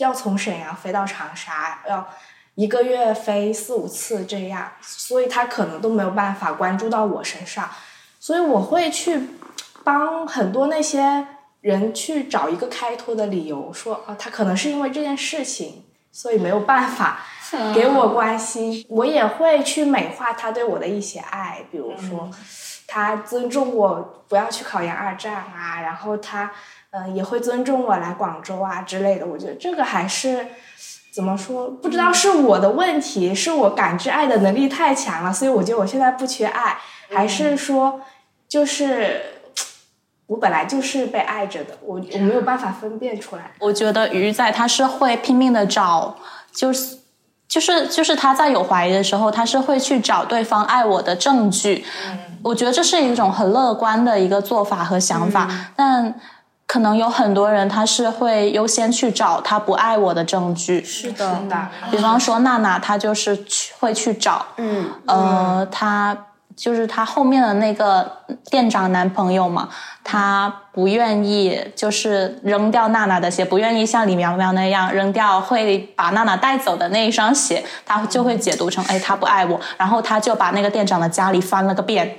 [0.00, 2.08] 要从沈阳飞到长沙，要
[2.54, 7.70] 一个月飞四五次这样，所以他可能都没有办法关注到我身上，
[8.18, 9.28] 所以我会去
[9.84, 11.26] 帮很多那些
[11.60, 17.20] 人去找一个开脱的理由，说啊，他可能是因为这件事情，所以没有办法
[17.74, 18.84] 给我关心。
[18.88, 22.30] 我也会去美化他对我的一些爱，比如说
[22.90, 26.50] 他尊重我不要去考研二战啊，然后他
[26.90, 29.24] 嗯、呃也会尊重我来广州啊之类的。
[29.24, 30.46] 我觉得这个还是。
[31.12, 31.68] 怎么说？
[31.68, 36.78] 不知道是我的问题，是我感知爱的能力太强了，所以我觉得我现在不缺爱，
[37.12, 38.00] 还是说，
[38.48, 39.20] 就是
[40.28, 43.50] 我本来就是被爱着的，我我没有办法分辨出来。
[43.58, 46.16] 我觉得鱼仔他是会拼命的找，
[46.52, 46.98] 就是
[47.48, 51.84] 就是就是他在有怀疑的时候，他是会去找对方爱我的证据。
[52.42, 56.14] 我觉得这是一种很乐观的一个做法和想法，但
[56.66, 60.82] 可能有很多人他是会优先去找他不爱我的证据。
[60.84, 66.16] 是的，的，比方说娜娜，她就是去会去找，嗯，呃，她
[66.56, 68.18] 就是她后面的那个
[68.50, 69.68] 店长男朋友嘛，
[70.04, 82.16] 他不愿意就是扔掉娜娜的鞋，不愿意像李苗苗那样扔掉会把娜娜带走的那一双鞋，他就会解读成哎他不爱我，然后他就把那个店长的家里翻了个遍，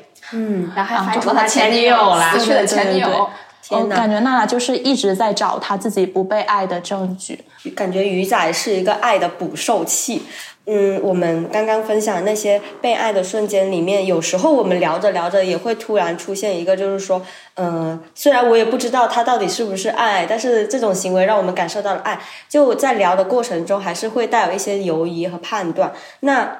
[0.75, 2.45] 然后还翻出找到他前女友友啦死。
[2.45, 3.29] 去的前女友。
[3.69, 7.39] 我哪感觉娜娜就是一直在找她自己不被爱的证据。
[7.73, 10.23] 感觉鱼仔是一个爱的捕兽器。
[10.65, 17.21] 嗯，我们刚刚分享那些被爱的瞬间里面，有时候我们聊着聊着也会突然出现一个，就是说，
[17.55, 22.19] 嗯、虽然我也不知道他到底是不是爱，但是这种行为让我们感受到了爱。
[22.49, 25.91] 就在聊的过程中，还是会带有一些犹疑和判断。
[26.21, 26.59] 那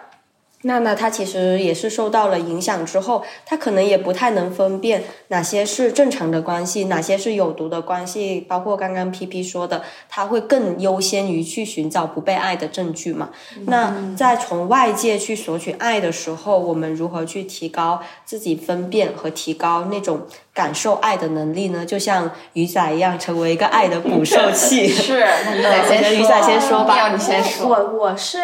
[0.64, 8.46] 娜娜她其实也是受到了影响之后，她可能也不太能分辨哪些是正常的关系，哪些是有毒的关系。
[8.48, 13.30] 包括刚刚 P P 说的，她会更优先于去寻找不被爱的证据嘛。
[13.66, 20.22] 那在从外界去索取爱的时候，我们如何去提高自己分辨和提高那种
[20.54, 21.86] 感受爱的能力呢？
[21.86, 24.88] 就像鱼仔一样，成为一个爱的捕兽器。
[24.88, 25.26] 是，
[25.88, 27.68] 先说，鱼仔先说吧要你先说。
[27.68, 28.40] 我我是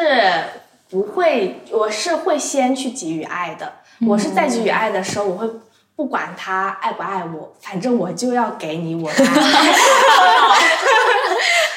[0.89, 3.73] 不会，我是会先去给予爱的。
[4.07, 5.49] 我是在给予爱的时候，我会
[5.95, 9.31] 不管他爱不爱我，反正我就要给你我的爱。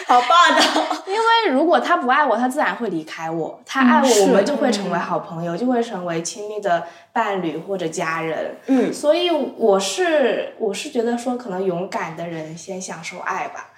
[0.06, 0.64] 好霸道。
[1.06, 6.82] 因为如果他不爱我，他自然会离开我；他爱我，我们就会成为好朋友，就会成为亲密的
[7.12, 8.56] 伴侣或者家人。
[8.66, 13.69] 嗯所以我是我是觉得说，可能勇敢的人先享受爱吧。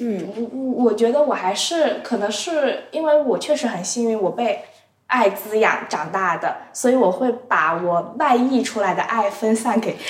[0.00, 4.64] 嗯我我我觉得我还是可能是因为我确实很幸运，我被
[5.06, 9.96] 爱滋养长大的，所以我会把我外溢出来的爱分散给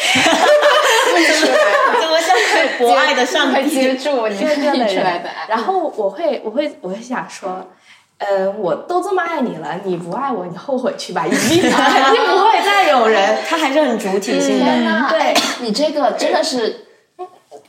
[2.00, 2.36] 怎么像
[2.78, 4.04] 博爱的上帝接帝？
[4.04, 5.46] 住你真正的溢出来人的爱。
[5.48, 7.66] 然后我会我会我会想说。
[8.20, 13.38] 呃，我都这么爱你了，你不爱我，你后悔去吧，一定肯定不会再有人。
[13.48, 14.66] 他还是很主体性的。
[14.82, 16.87] 那对哎你这个真的是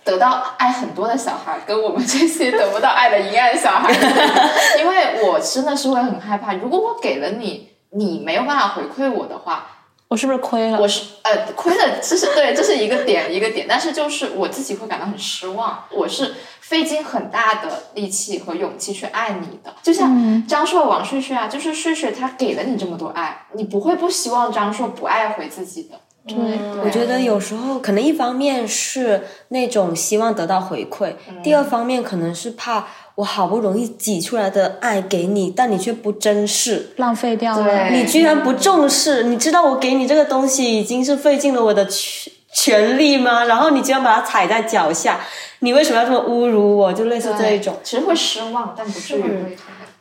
[0.10, 3.94] 得到爱很多的小孩，跟我们这些得不到爱的阴暗小孩，
[4.80, 9.68] 因为我真的是会很害怕，如果我给了你，你没有办法回馈我的话，
[10.08, 10.80] 我是不是亏了？
[10.80, 26.00] 我是呃亏了，这是对，这是一个点 一个点，但是就是我自己会感到很失望，我是费尽很大的力气和勇气去爱你的，就像张硕、王睡睡啊，就是睡睡他给了你这么多爱，你不会不希望张硕不爱回自己的。
[26.30, 31.14] 对，我觉得有时候可能一方面是那种希望得到回馈，
[31.44, 37.90] 第二方面可能是怕我好不容易挤出来的爱给你，但你却不珍视，浪费掉了。
[37.90, 39.24] 你居然不重视。
[39.24, 43.46] 你知道我给你这个东西已经是费尽了我的全全力吗？
[43.46, 45.20] 然后你居然把它踩在脚下，
[45.60, 46.94] 你为什么要这么侮辱我？
[46.94, 47.78] 就类似这一种。
[47.84, 49.58] 其实会失望，但不至于。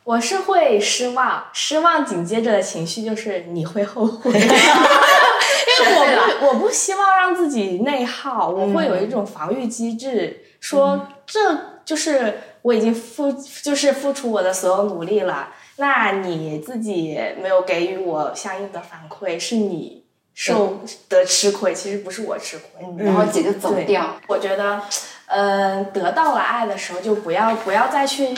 [0.09, 4.49] 我是会失望，失望紧接着的情绪就是你会后悔， 因为
[5.99, 11.39] 我不我不希望让自己内耗，我会有一种防御机制，说这
[11.85, 13.31] 就是我已经付
[13.61, 24.15] 就是付出我的所有努力了，那你自己没有给予我相应的反馈，是你受的吃亏，其实不是我吃亏，然后姐就走掉。
[24.27, 24.81] 我觉得，
[25.27, 28.33] 嗯、得到了爱的时候，就不要不要再去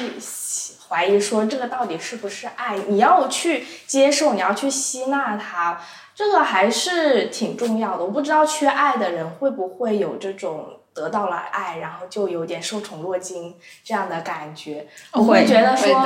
[0.92, 5.80] 怀疑说这个到底是不是爱，你要去接受，你要去吸纳它，
[6.14, 8.04] 这个还是挺重要的。
[8.04, 14.86] 我不知道缺爱的人会不会有这种得到了爱，然后就有点受宠若惊这样的感觉。
[15.14, 16.06] 我会觉得说，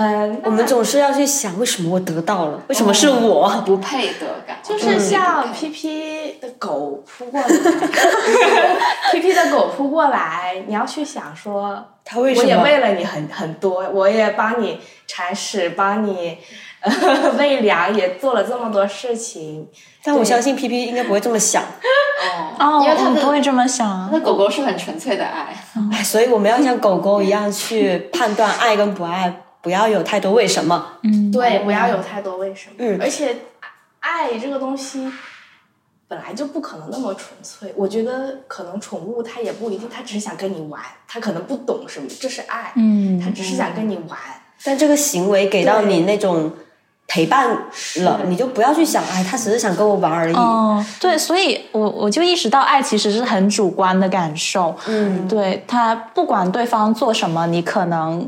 [0.00, 2.62] 嗯、我们总是要去想，为什么我得到了？
[2.68, 3.50] 为什么是我？
[3.66, 7.48] 不配得感，就是像 P P 的狗扑过来，
[9.10, 12.46] P P 的狗扑过来，你要去想说，它为什么？
[12.46, 14.78] 我也喂了你很很多，我也帮你
[15.08, 16.38] 铲屎，帮你
[16.80, 16.92] 呃
[17.36, 19.68] 喂粮，也做了这么多事情。
[20.04, 21.64] 但我相信 P P 应该不会这么想。
[22.60, 24.08] 哦，因为它的我不会这么想。
[24.12, 25.56] 那狗狗是很纯粹的爱，
[25.92, 30.92] 哎，所以我们要像狗狗一样去判断爱跟不爱，不要有太多为什么。
[31.02, 32.74] 嗯，对，不要有太多为什么。
[32.78, 33.36] 嗯而且
[34.00, 35.10] 爱这个东西。
[36.10, 44.18] 本来就不可能那么纯粹，我觉得可能宠物它也不一定，它只是想跟你玩，它可能不懂什么这是爱，嗯它只是想跟你玩，
[44.64, 46.50] 但这个行为给到你那种
[47.06, 47.50] 陪伴
[47.96, 50.34] 了，你就不要去想，哎，他只是想跟我玩而已。
[50.34, 54.74] 哦，对，所以我我就意识到，爱其实是很主观的感受。
[54.86, 58.26] 嗯，对他，不管对方做什么，你可能。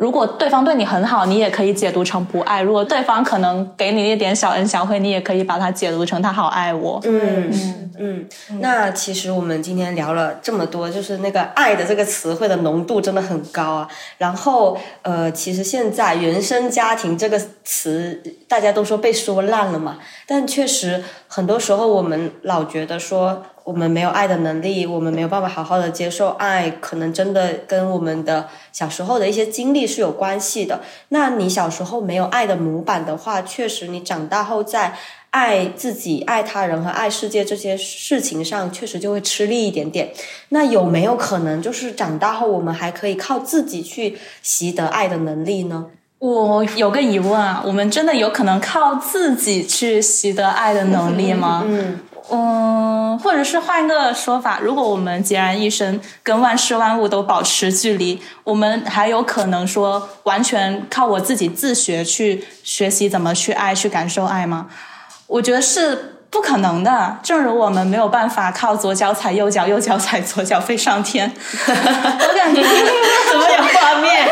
[0.00, 6.98] 如果对方对你很好，你也可以解读成不爱；如果对方可能给你一点小恩小惠，你也可以把它解读成他好爱我。
[7.04, 8.26] 嗯嗯，
[8.60, 13.86] 那其实我们今天聊了这么多，就是那个“爱”的这个词汇的浓度真的很高啊。
[14.16, 30.80] 然后呃，其实现在“原生家庭”这个词大家都说被说烂了嘛，但确实很多时候我们老觉得说我们没有爱的能力，我们没有办法好好的接受爱，可能真的跟我们的小时候的一些经历是有关系的。
[31.10, 34.96] 那你小时候没有爱的模板的话，确实你长大后在
[35.30, 40.10] 爱自己、爱他人和爱世界这些事情上，确实就会吃力一点点。
[40.48, 45.86] 那有没有可能，就是长大后我们还可以靠自己去习得爱的能力呢？
[46.18, 51.62] 我有个疑问啊，我们真的有可能靠自己去习得爱的能力吗？
[51.64, 52.00] 嗯嗯，
[53.22, 64.66] 或者是换一个说法，如果我们孑然一身，跟万事万物都保持距离，我们还有可能说完全靠我自己自学去学习怎么去爱、去感受爱吗？
[65.26, 67.18] 我觉得是不可能的。
[67.22, 71.30] 正如我们没有办法靠左脚踩右脚，右脚踩左脚飞上天，
[71.68, 72.62] 我感觉
[73.30, 74.28] 怎么有画面？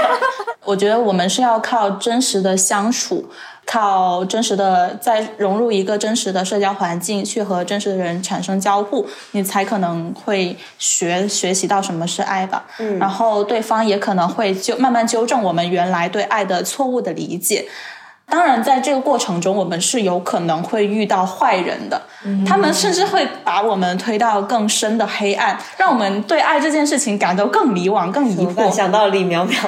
[0.68, 3.24] 我觉得我们是要靠真实的相处，
[3.64, 12.66] 靠真实的在融入一个真实的社交环境，去和真实的人产生交互，你才可能会学学习到什么是爱吧。
[12.80, 17.66] 嗯，然后对方也可能会纠慢慢纠正我们原来对爱的错误的理解。
[18.30, 22.02] 当然，在这个过程中，我们是有可能会遇到坏人的，
[22.46, 28.70] 他们甚至会把我们推到更深的黑暗，让我们对爱这件事情感到更迷惘、更疑惑。
[28.70, 29.58] 想到李苗苗，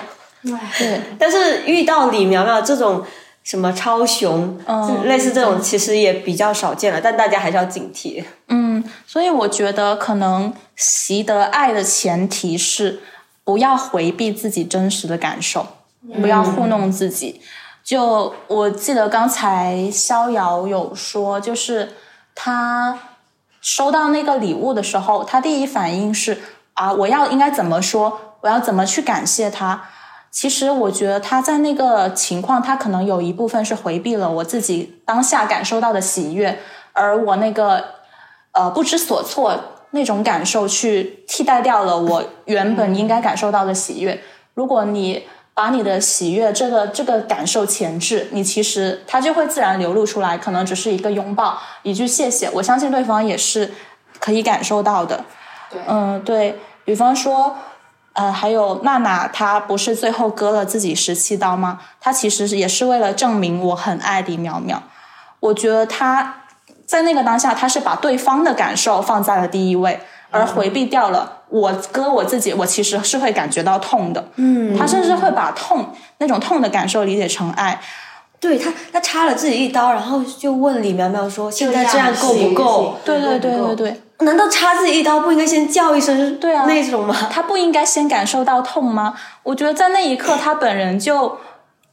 [0.43, 3.05] 对，但是遇到李苗苗这种
[3.43, 8.25] 什么超雄，嗯类似这种其实也比较少见了，但大家还是要警惕。
[8.49, 13.01] 嗯，所以我觉得可能习得爱的前提是
[13.45, 15.67] 不要回避自己真实的感受，
[16.21, 17.41] 不要糊弄自己。
[17.83, 21.97] 就我记得刚才逍遥有说，就是
[22.35, 22.99] 他
[23.61, 26.41] 收到那个礼物的时候，他第一反应是
[26.75, 28.37] 啊，我要应该怎么说？
[28.43, 29.83] 我要怎么去感谢他？
[30.31, 36.59] 其实我觉得他在那个情况，他可能有一部分是回避了我自己当下感受到的喜悦，
[36.93, 37.85] 而我那个
[38.53, 39.59] 呃不知所措
[39.91, 44.23] 那种感受，去替代掉了我原本应该感受到的喜悦。
[44.55, 53.73] 如果你把你的喜悦这个这个感受前置，你其实它就会自然流露出来，可能只是一个拥抱，一句谢谢，我相信对方也是
[54.21, 55.25] 可以感受到的。
[55.71, 57.57] 对嗯，对比方说，
[58.13, 61.81] 呃，还有娜娜，她不是最后割了自己十七刀吗？
[62.01, 64.79] 她其实也是为了证明我很爱李淼淼。
[65.41, 66.43] 我觉得她
[66.87, 70.01] 在那个当下，她是把对方的感受放在了第一位，
[70.31, 74.29] 而回避掉了我割我自己，我其实是会感觉到痛的。
[74.37, 77.81] 嗯，她甚至会把痛那种痛的感受理解成爱。
[78.41, 82.97] 对他，他插了自己一刀，然后就问李苗苗说：“现在这样够不够？
[83.05, 86.39] 对对对对对，难道插自己一刀不应该先叫一声？
[86.39, 87.15] 对啊那种吗？
[87.31, 89.15] 他不应该先感受到痛吗？
[89.43, 91.39] 我觉得在那一刻，他本人就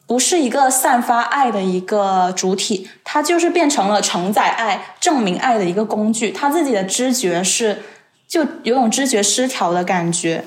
[0.05, 6.31] 不是一个散发爱的一个主体，他就是变成了承载爱、证明爱的一个工具。
[6.31, 7.83] 他自己的知觉是
[8.27, 10.43] 就有种知觉失调的感觉，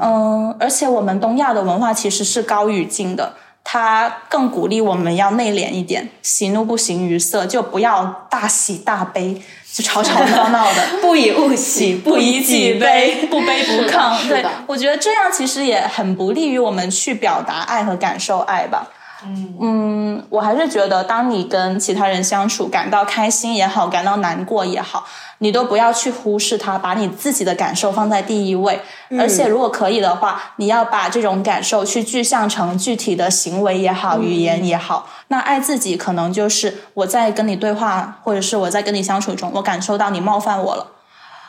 [0.00, 3.34] 嗯，而且我们东亚的文化其实是高语境的。
[3.68, 9.42] 他更鼓励我们要内敛一点，喜怒不形于色，就不要大喜大悲，
[9.72, 10.86] 就吵吵闹闹的。
[11.02, 14.28] 不以物喜， 不以己悲， 不卑不亢。
[14.28, 18.86] 对，我觉得这样其实也很不利于我们去表达爱和感受爱吧。
[19.24, 25.06] 嗯嗯我还是觉得，当你跟其他人相处，感到开心也好，感到难过也好，
[25.38, 28.82] 你都不要去忽视它，把你自己的感受放在第一位。
[29.18, 35.08] 而且，如果可以的话，你要把这种感受去具象成具体的行为也好，语言也好。
[35.28, 40.88] 那爱自己，可能就是我在跟你对话，或者是我在跟你相处中，我感受到你冒犯我了。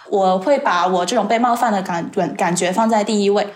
[0.10, 3.48] 我会把我这种被冒犯的感感感觉放在第一位，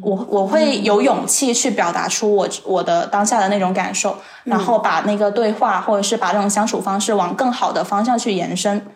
[0.00, 8.86] 我我会有勇气去表达出我我的当下的那种感受，然后把那个对话或者是把这种相处方式往更好的方向去延伸。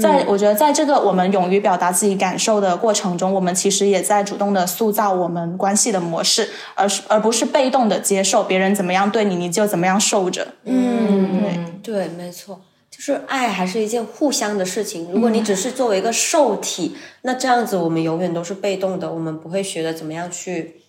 [0.00, 10.46] 在我觉得，在这个我们勇于表达自己感受的过程中，我们其实也在主动的塑造我们关系的模式，而是而不是被动的接受别人怎么样对你，你就怎么样受着。
[10.64, 11.42] 嗯，
[11.82, 12.06] 对。
[12.06, 12.60] 对，没错，
[13.00, 15.10] 就是爱还是一件互相的事情。
[15.10, 20.82] 如果你只是作为一个受体，那这样子我们永远都是被动的，我们不会学着怎么样去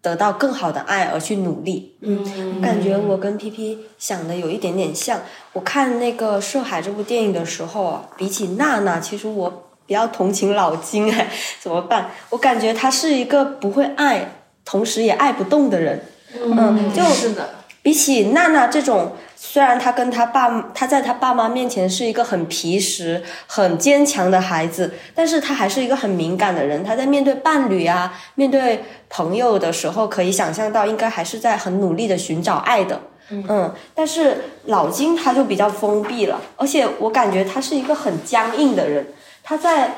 [0.00, 1.94] 得到更好的爱而去努力。
[2.00, 5.20] 嗯，感觉我跟 P P 想的有一点点像。
[5.52, 11.28] 我看那个《涉海》这部电影的时候啊，比起娜娜，其实我比较同情老金哎，
[11.60, 12.12] 怎么办？
[12.30, 16.02] 我感觉他是一个不会爱，同时也爱不动的人。
[16.34, 26.84] 嗯，就是的，比起娜娜这种，虽然她跟她爸，她在她爸妈面前是一个很皮实、很坚强的孩子，但是她还是一个很敏感的人。
[26.84, 33.00] 她在面对伴侣啊、面对朋友的时候，可以想象到，应该还是在很努力的寻找爱的。
[33.30, 39.06] 嗯，但是老金他就比较封闭了，而且我感觉他是一个很僵硬的人。
[39.42, 39.96] 他在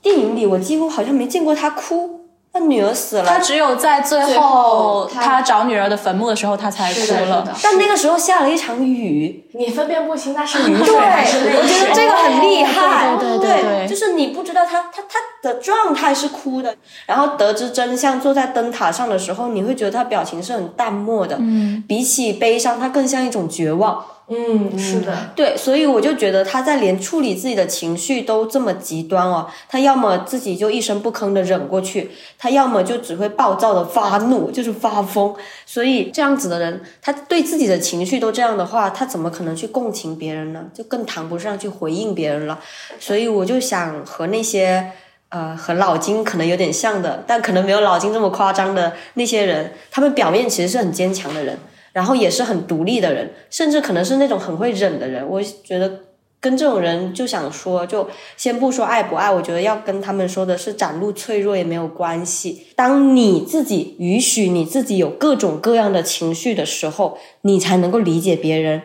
[0.00, 2.21] 电影里，我几乎好像没见过他哭。
[2.52, 7.00] 他女儿死了，他只有在最最后后他他找女儿的坟墓的时候，他才哭
[7.30, 7.48] 了。
[7.62, 11.94] 但那个时候下了一场雨，你分辨不清那是雨对，水还是泪我觉得。
[11.94, 16.76] 这个很厉害，对对对对对就是你不知道他他他的状态是哭的，
[17.06, 24.04] 然后得知真相，坐在灯塔上的时候，你会觉得他表情是很淡漠的，嗯，比起悲伤，他更像一种绝望。
[24.28, 35.34] 嗯，是的，对，所以我就觉得他在连处理自己的情绪都这么极端哦，他要么自己就一声不吭的忍过去，他要么就只会暴躁的发怒，就是发疯。
[35.66, 40.64] 所以这样子的人，他对自己的情绪都这样的话，他怎么可能去共情别人呢？
[40.72, 42.58] 就更谈不上去回应别人了。
[42.98, 44.92] 所以我就想和那些。
[45.34, 51.58] 呃，和老金可能有点像的，但可能没有老金这么夸张的那些人，他们表面其实是很坚强的人，
[51.92, 55.26] 然后也是很独立的人，甚至可能是那种很会忍的人。
[55.28, 56.00] 我觉得
[56.40, 62.66] 跟这种人就想说，就先不说爱不爱，我觉得要跟他们说的是展露脆弱也没有关系。
[62.74, 68.82] 当你自己允许你自己有各种各样的情绪的时候，你才能够理解别人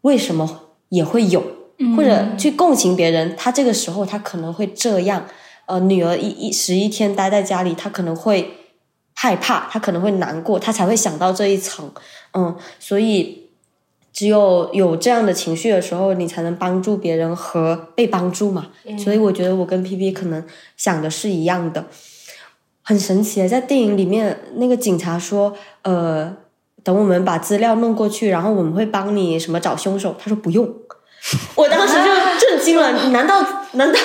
[0.00, 1.42] 为什么也会有，
[1.96, 5.26] 或者去共情别人，他这个时候他可能会这样。
[5.66, 8.52] 呃，女儿一一十一天待在家里，他可能会
[9.20, 11.90] 害怕，他可能会难过，他才会想到这一层。
[12.34, 13.50] 嗯，所以
[14.12, 18.68] 只有有这样的情绪的时候，你才能帮助别人和被帮助嘛。
[18.96, 20.44] 所以我觉得我跟 P P 可能
[20.76, 21.86] 想的是一样的，
[22.84, 23.48] 很神奇。
[23.48, 25.52] 在电影里面，那个警察说，
[25.82, 26.36] 呃，
[26.84, 30.14] 等我们把资料弄过去，然后我们会帮你什么找凶手。
[30.16, 30.72] 他说不用。
[31.56, 33.98] 我当时就震惊了，难道难道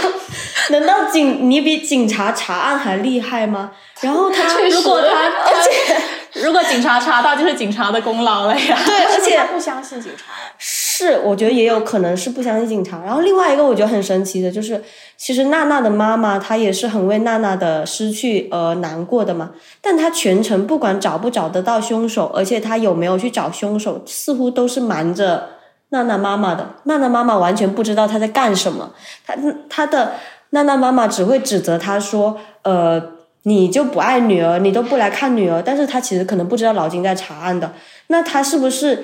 [0.71, 3.71] 难道警你比警察查案还厉害吗？
[4.01, 8.77] 然后他如果他，而且如果警察查到，就是警察的功劳了呀。
[8.85, 10.25] 对， 而且他不相信警察。
[10.57, 13.01] 是，我觉得也有可能是不相信警察。
[13.05, 14.81] 然后另外一个我觉得很神奇的就是，
[15.17, 19.51] 其实娜娜的妈妈她也是很为娜娜的失去而难过的嘛。
[19.81, 25.49] 但她全程不管找不找得到凶手，而且她有没有去找凶手，似乎都是瞒着
[25.89, 26.75] 娜娜妈妈的。
[26.83, 28.91] 娜娜妈妈完全不知道她在干什么，
[29.25, 29.35] 她
[29.69, 30.13] 她的
[30.53, 33.11] 娜娜妈妈只会指责她说，呃。
[33.45, 37.73] 你就不爱女儿，你都不来看女儿，但是她其实可能不知道老金在查案的。
[38.07, 39.03] 那她是不是，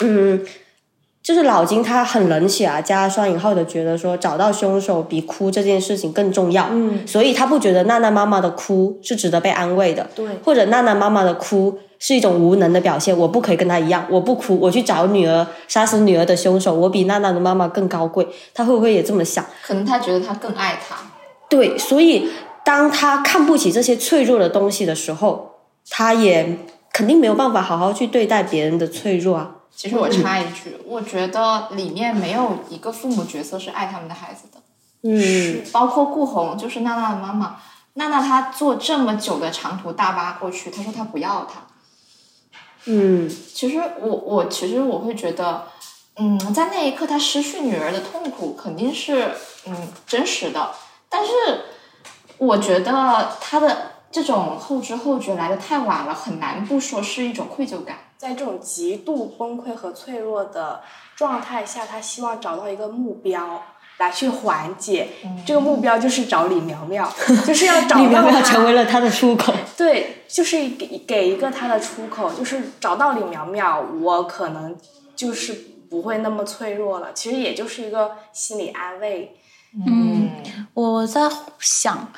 [0.00, 0.42] 嗯，
[1.22, 19.44] 就是老金他很冷血啊，加双引号的觉得说找到凶手比哭这件事情更重要，嗯，所以他不觉得娜娜妈妈的哭是值得被安慰的，对或者娜娜妈妈的哭是一种无能的表现，我不可以跟她一样，我不哭，我去找女儿杀死女儿的凶手，我比娜娜的妈妈更高贵，他会不会也这么想？
[19.62, 20.96] 可能他觉得他更爱她。
[21.50, 22.30] 对，所以
[22.64, 25.50] 当他看不起这些脆弱的东西的时候，
[25.90, 26.56] 他也
[26.92, 29.56] 肯定没有办法好好去对待别人的脆弱啊。
[29.74, 34.60] 其实我插一句，我觉得里面没有一个父母角色是爱他们的孩子的，
[35.02, 37.56] 嗯，包括顾红，就是娜娜的妈妈。
[37.94, 41.60] 娜娜她坐这么久的长途大巴过去，她说她不要他，
[42.84, 43.28] 嗯。
[43.28, 45.66] 其实我我其实我会觉得，
[46.16, 49.32] 嗯，在那一刻他失去女儿的痛苦肯定是
[49.66, 50.72] 嗯真实的，
[51.08, 51.30] 但是
[52.38, 57.96] 我觉得他的这种后知后觉来的太晚了，很难不说是一种愧疚感。
[58.20, 60.82] 在这种极度崩溃和脆弱的
[61.16, 63.62] 状态下，他希望找到一个目标
[63.96, 65.08] 来去缓解。
[65.46, 67.10] 这个目标就是找李苗苗，
[67.46, 69.54] 就是要找李苗苗到她成为了他的出口。
[69.74, 74.76] 对，就是给给一个他的出口，就是找到李苗苗，我可能
[75.16, 75.54] 就是
[75.88, 77.14] 不会那么脆弱了。
[77.14, 79.34] 其实也就是一个心理安慰。
[79.86, 80.28] 嗯，
[80.74, 81.22] 我在
[81.58, 82.12] 想，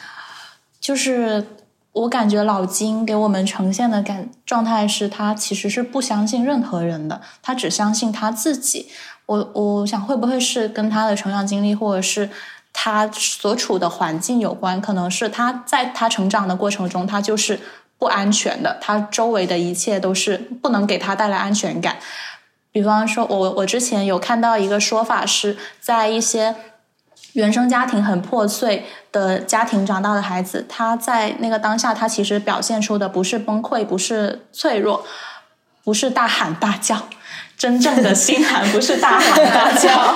[0.81, 1.47] 就是
[1.93, 8.89] 我感觉老金给我们呈现的感状态是他其实是不相信任何人的，他只相信他自己。
[9.27, 12.31] 我我想会不会是跟他的成长经历，或者是
[12.73, 14.81] 他所处的环境有关？
[14.81, 17.61] 可能是他在他成长的过程中，他就是
[17.99, 21.99] 不安全的，他周围的一切都是不能给他带来安全感。
[22.73, 26.57] 比方说，我我之前有看到一个说法是在一些
[27.35, 35.05] 原生家庭很破碎的家庭长大的孩子，他在那个当下，他其实表现出的不是崩溃，不是脆弱，
[35.85, 37.09] 不是大喊大叫，
[37.57, 39.91] 真正的心寒不是大喊大叫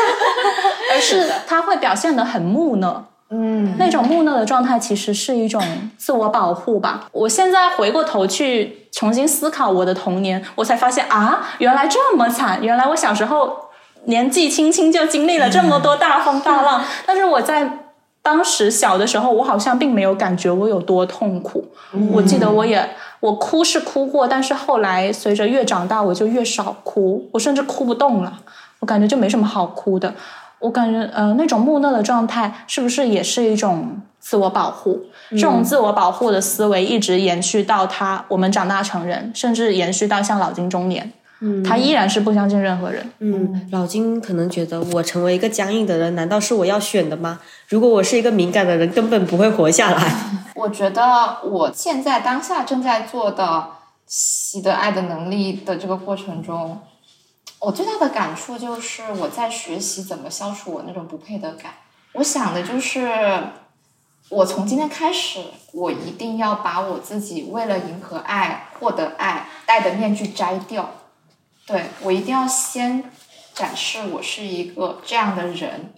[0.92, 3.06] 而是他会表现得很木讷。
[3.30, 5.62] 嗯，那种木讷的状态其实是一种
[5.96, 7.08] 自我保护吧。
[7.10, 13.63] 我现在回过头去重新思考我的童年，我才发现啊，原来这么惨，原来我小时候
[14.06, 16.84] 年纪轻轻就经历了这么多大风大浪。
[17.06, 17.80] 但是我在
[18.22, 21.64] 当时小的时候，我好像并没有感觉我有多痛苦。
[22.10, 22.88] 我记得我也
[23.20, 28.40] 我哭是哭过，但是后来随着越长大，我就越少哭，我甚至哭不动了。
[28.80, 30.14] 我感觉就没什么好哭的。
[30.60, 35.04] 我感觉，呃，那种木讷的状态是不是也是一种自我保护？
[35.30, 41.12] 这种自我保护的思维一直延续到他我们长大成人，甚至延续到像老金中年，
[41.46, 43.12] 嗯，他依然是不相信任何人。
[43.18, 47.38] 嗯，老金可能觉得我成为一个僵硬的人，难道是我要选的吗？
[47.68, 50.10] 如果我是一个敏感的人，根本不会活下来。
[50.56, 53.68] 我觉得我现在当下正在做的
[54.06, 56.80] 习得爱的能力的这个过程中，
[57.58, 61.72] 我最大的感触就是我在学习怎么消除我那种不配得感。
[62.14, 63.06] 我想的就是，
[64.30, 65.40] 我从今天开始，
[65.74, 70.88] 我一定要把我自己为了迎合爱、获得爱戴的面具摘掉。
[71.66, 73.04] 对我一定要先
[73.54, 75.92] 展示我是一个这样的人，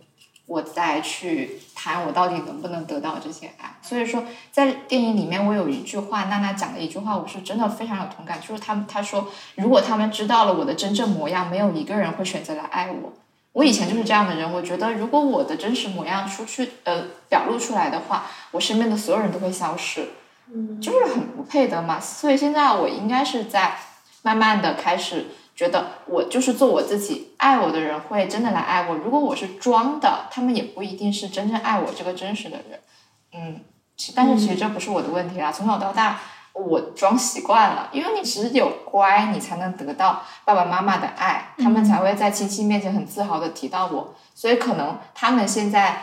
[0.46, 3.76] 我再去谈我到底能不能得到这些爱。
[3.82, 13.12] 所以说，在电影里面，我有一句话，娜娜讲的一句话，我是真的非常有同感，就是他们他说，如果他们知道了我的真正模样，没有一个人会选择来爱我。
[13.52, 20.10] 我以前就是这样的人，我觉得如果我的真实模样出去呃表露出来的话，我身边的所有人都会消失，
[20.52, 21.98] 嗯，就是很不配得嘛。
[21.98, 23.78] 所以现在我应该是在
[24.22, 28.94] 慢慢的开始觉得，我就是做我自己，爱我的人会真的来爱我。
[28.96, 32.80] 如果我是装的，他们也不一定是真正爱我这个真实的人，
[33.32, 33.60] 嗯。
[33.98, 36.20] 其但是其实这不是我的问题啦，从小到大
[36.52, 46.02] 我装习惯了，因为你只有乖，你才能得到爸爸妈妈的爱，他们才会在亲戚面前很自豪的提到我，所以可能他们现在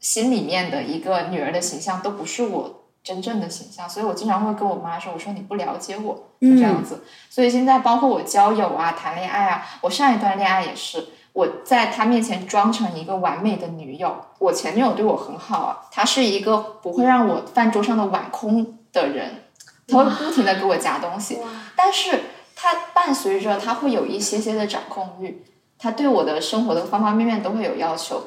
[0.00, 7.04] 心里面的一个女儿的形象都不是我真正的形象，所以我经常会跟我妈说，我说你不了解我，就这样子。
[7.28, 11.08] 所以现在包括我交友啊、谈恋爱啊，我上一段恋爱也是。
[11.32, 19.44] 我在他面前装成一个完美的女友，我前女友对我很好啊，她是一个不会让我饭桌上的碗空的人，
[19.86, 21.38] 她会不停的给我夹东西，
[21.76, 22.20] 但是
[22.56, 25.44] 她伴随着她会有一些些的掌控欲，
[25.78, 28.24] 她对我的生活的方方面面都会有要求，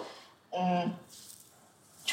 [0.52, 0.94] 嗯，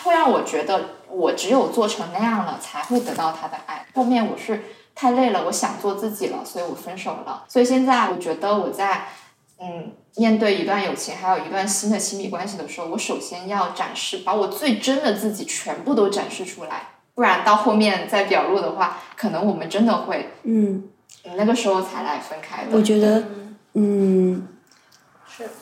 [0.03, 3.87] 会让我觉得我只有做成那样了才会得到他的爱。
[3.95, 4.63] 后面我是
[4.95, 7.45] 太累了，我想做自己了，所以我分手了。
[7.49, 9.09] 所以现在我觉得我在。
[9.63, 16.81] 嗯，面对一段友情，还有一段新的亲密关系的时候，我首先要展示，把我最真的自己全部都展示出来，
[17.15, 20.89] 不然到后面再表露的话，可能我们真的会，嗯，
[21.37, 22.71] 那个时候才来分开的。
[22.73, 23.23] 我觉得，
[23.75, 24.43] 嗯，是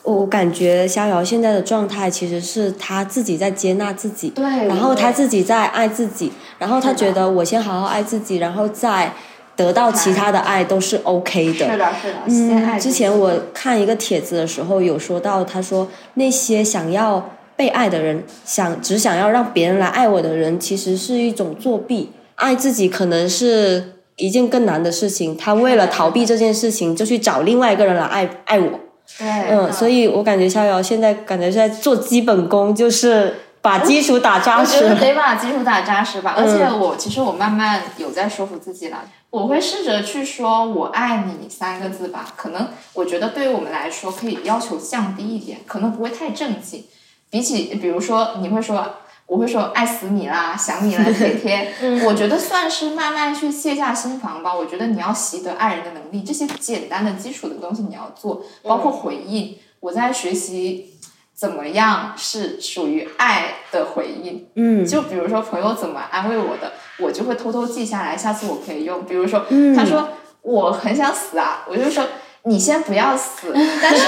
[0.03, 9.13] 我感觉逍遥现在的状态其实是他自己在接纳自己，对，然后他自己在爱自己，然后他觉得我先好好爱自己，然后再。
[9.59, 11.69] 得到其他的爱都是 OK 的。
[11.69, 12.19] 是的，是的。
[12.29, 22.13] 嗯，之前我看一个帖子的时候有说到，他说那些想要被爱的人，想只想要让别人来爱我的人，其实是一种作弊。
[22.37, 25.37] 爱自己可能是一件更难的事情。
[25.37, 28.79] 他为了逃避这件事情，就去找另外一个人来爱爱我。
[29.17, 34.77] 对，嗯，所以我感觉逍遥现在感觉是在做基本功，就是把基础打扎实。
[34.77, 36.35] 我觉得得把基础打扎实吧。
[36.37, 39.05] 而且我其实我慢慢有在说服自己了。
[39.31, 42.27] 我会试着去说“我爱你”三个字吧。
[42.37, 46.85] 可能我觉得对于我们来说，可以要求降低一点，可能不会太正经。
[47.31, 48.97] 比起比如说，你会说。
[49.29, 52.05] 我会说爱死你啦，想你了， 天天。
[52.07, 54.55] 我觉得算是慢慢去卸下心防吧。
[54.55, 59.57] 我觉得你要习得爱人的能力，这些简单的基础的东西你要做，包括回应。
[59.81, 60.95] 我在学习
[61.35, 64.49] 怎么样是属于爱的回应。
[64.55, 69.05] 嗯，就比如说朋友怎么安慰我的，我就会偷偷记下来，下次我可以用。
[69.05, 69.45] 比如说
[69.77, 70.09] 他说
[70.41, 72.03] 我很想死啊，我就说。
[72.49, 74.07] 你先不要死，但是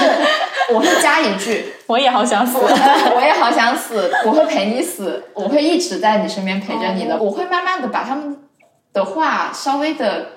[0.73, 8.37] 我会加一句， 我也好想死，我也好想死，我会陪你死，我会一直在你身边陪着你的，我会慢慢的把他们
[8.91, 10.27] 的话稍微的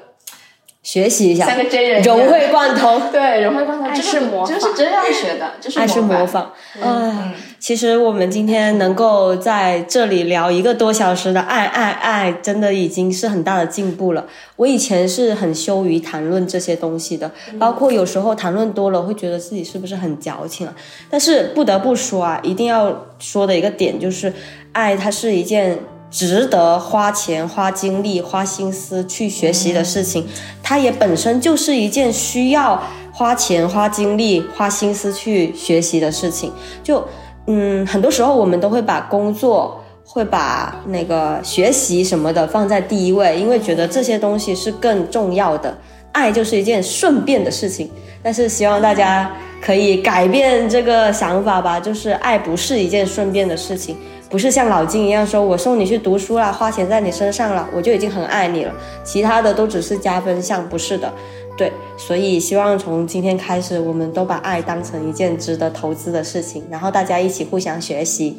[0.83, 7.33] 学习一下，像个真人融会贯通，对，融会贯通，这是模仿，这是真要学的，这是模仿，嗯。
[7.65, 14.27] 其实我们今天能够在这里聊一个多小时的爱爱爱，真的已经是很大的进步了。
[14.57, 20.77] 我以前是很羞于谈论这些东西的，包括有时候谈论多了，会觉得自己是不是很矫情啊？
[21.09, 24.31] 但是不得不说啊，一定要说的一个点就是，
[24.73, 25.79] 爱它是一件
[26.11, 30.27] 值得花钱、花精力、花心思去学习的事情，
[30.63, 37.03] 它也本身就是一件需要花钱、花精力、花心思去学习的事情，就。
[37.47, 45.77] 嗯，很多时候我们都会把工作、会把那个学习什么的放在第一位，因为觉得这些东西是更重要的。
[46.13, 47.91] 爱就是一件顺便的事情，
[48.23, 49.31] 但是希望大家
[49.61, 53.97] 可以改变这个想法吧，就是爱不是一件顺便的事情，
[54.35, 58.75] 不是像老金一样说我送你去读书啦，花钱在你身上了，我就已经很爱你了，
[59.05, 61.09] 其他的都只是加分项，不是的。
[61.57, 68.37] 对，所以希望从今天开始，我们都把爱当成一件值得投资的事情，然后大家一起互相学习。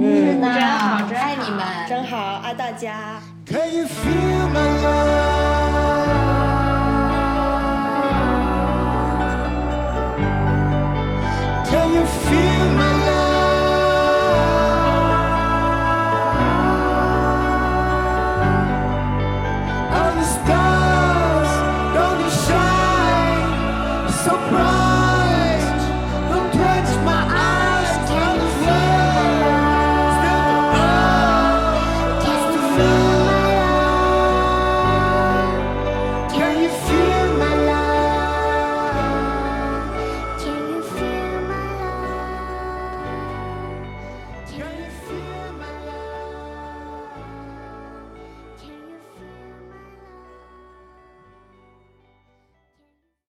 [0.00, 3.22] 嗯，真好，真爱你们，真好，爱大家。
[3.46, 4.58] Can you feel my
[11.62, 12.47] love？Can you feel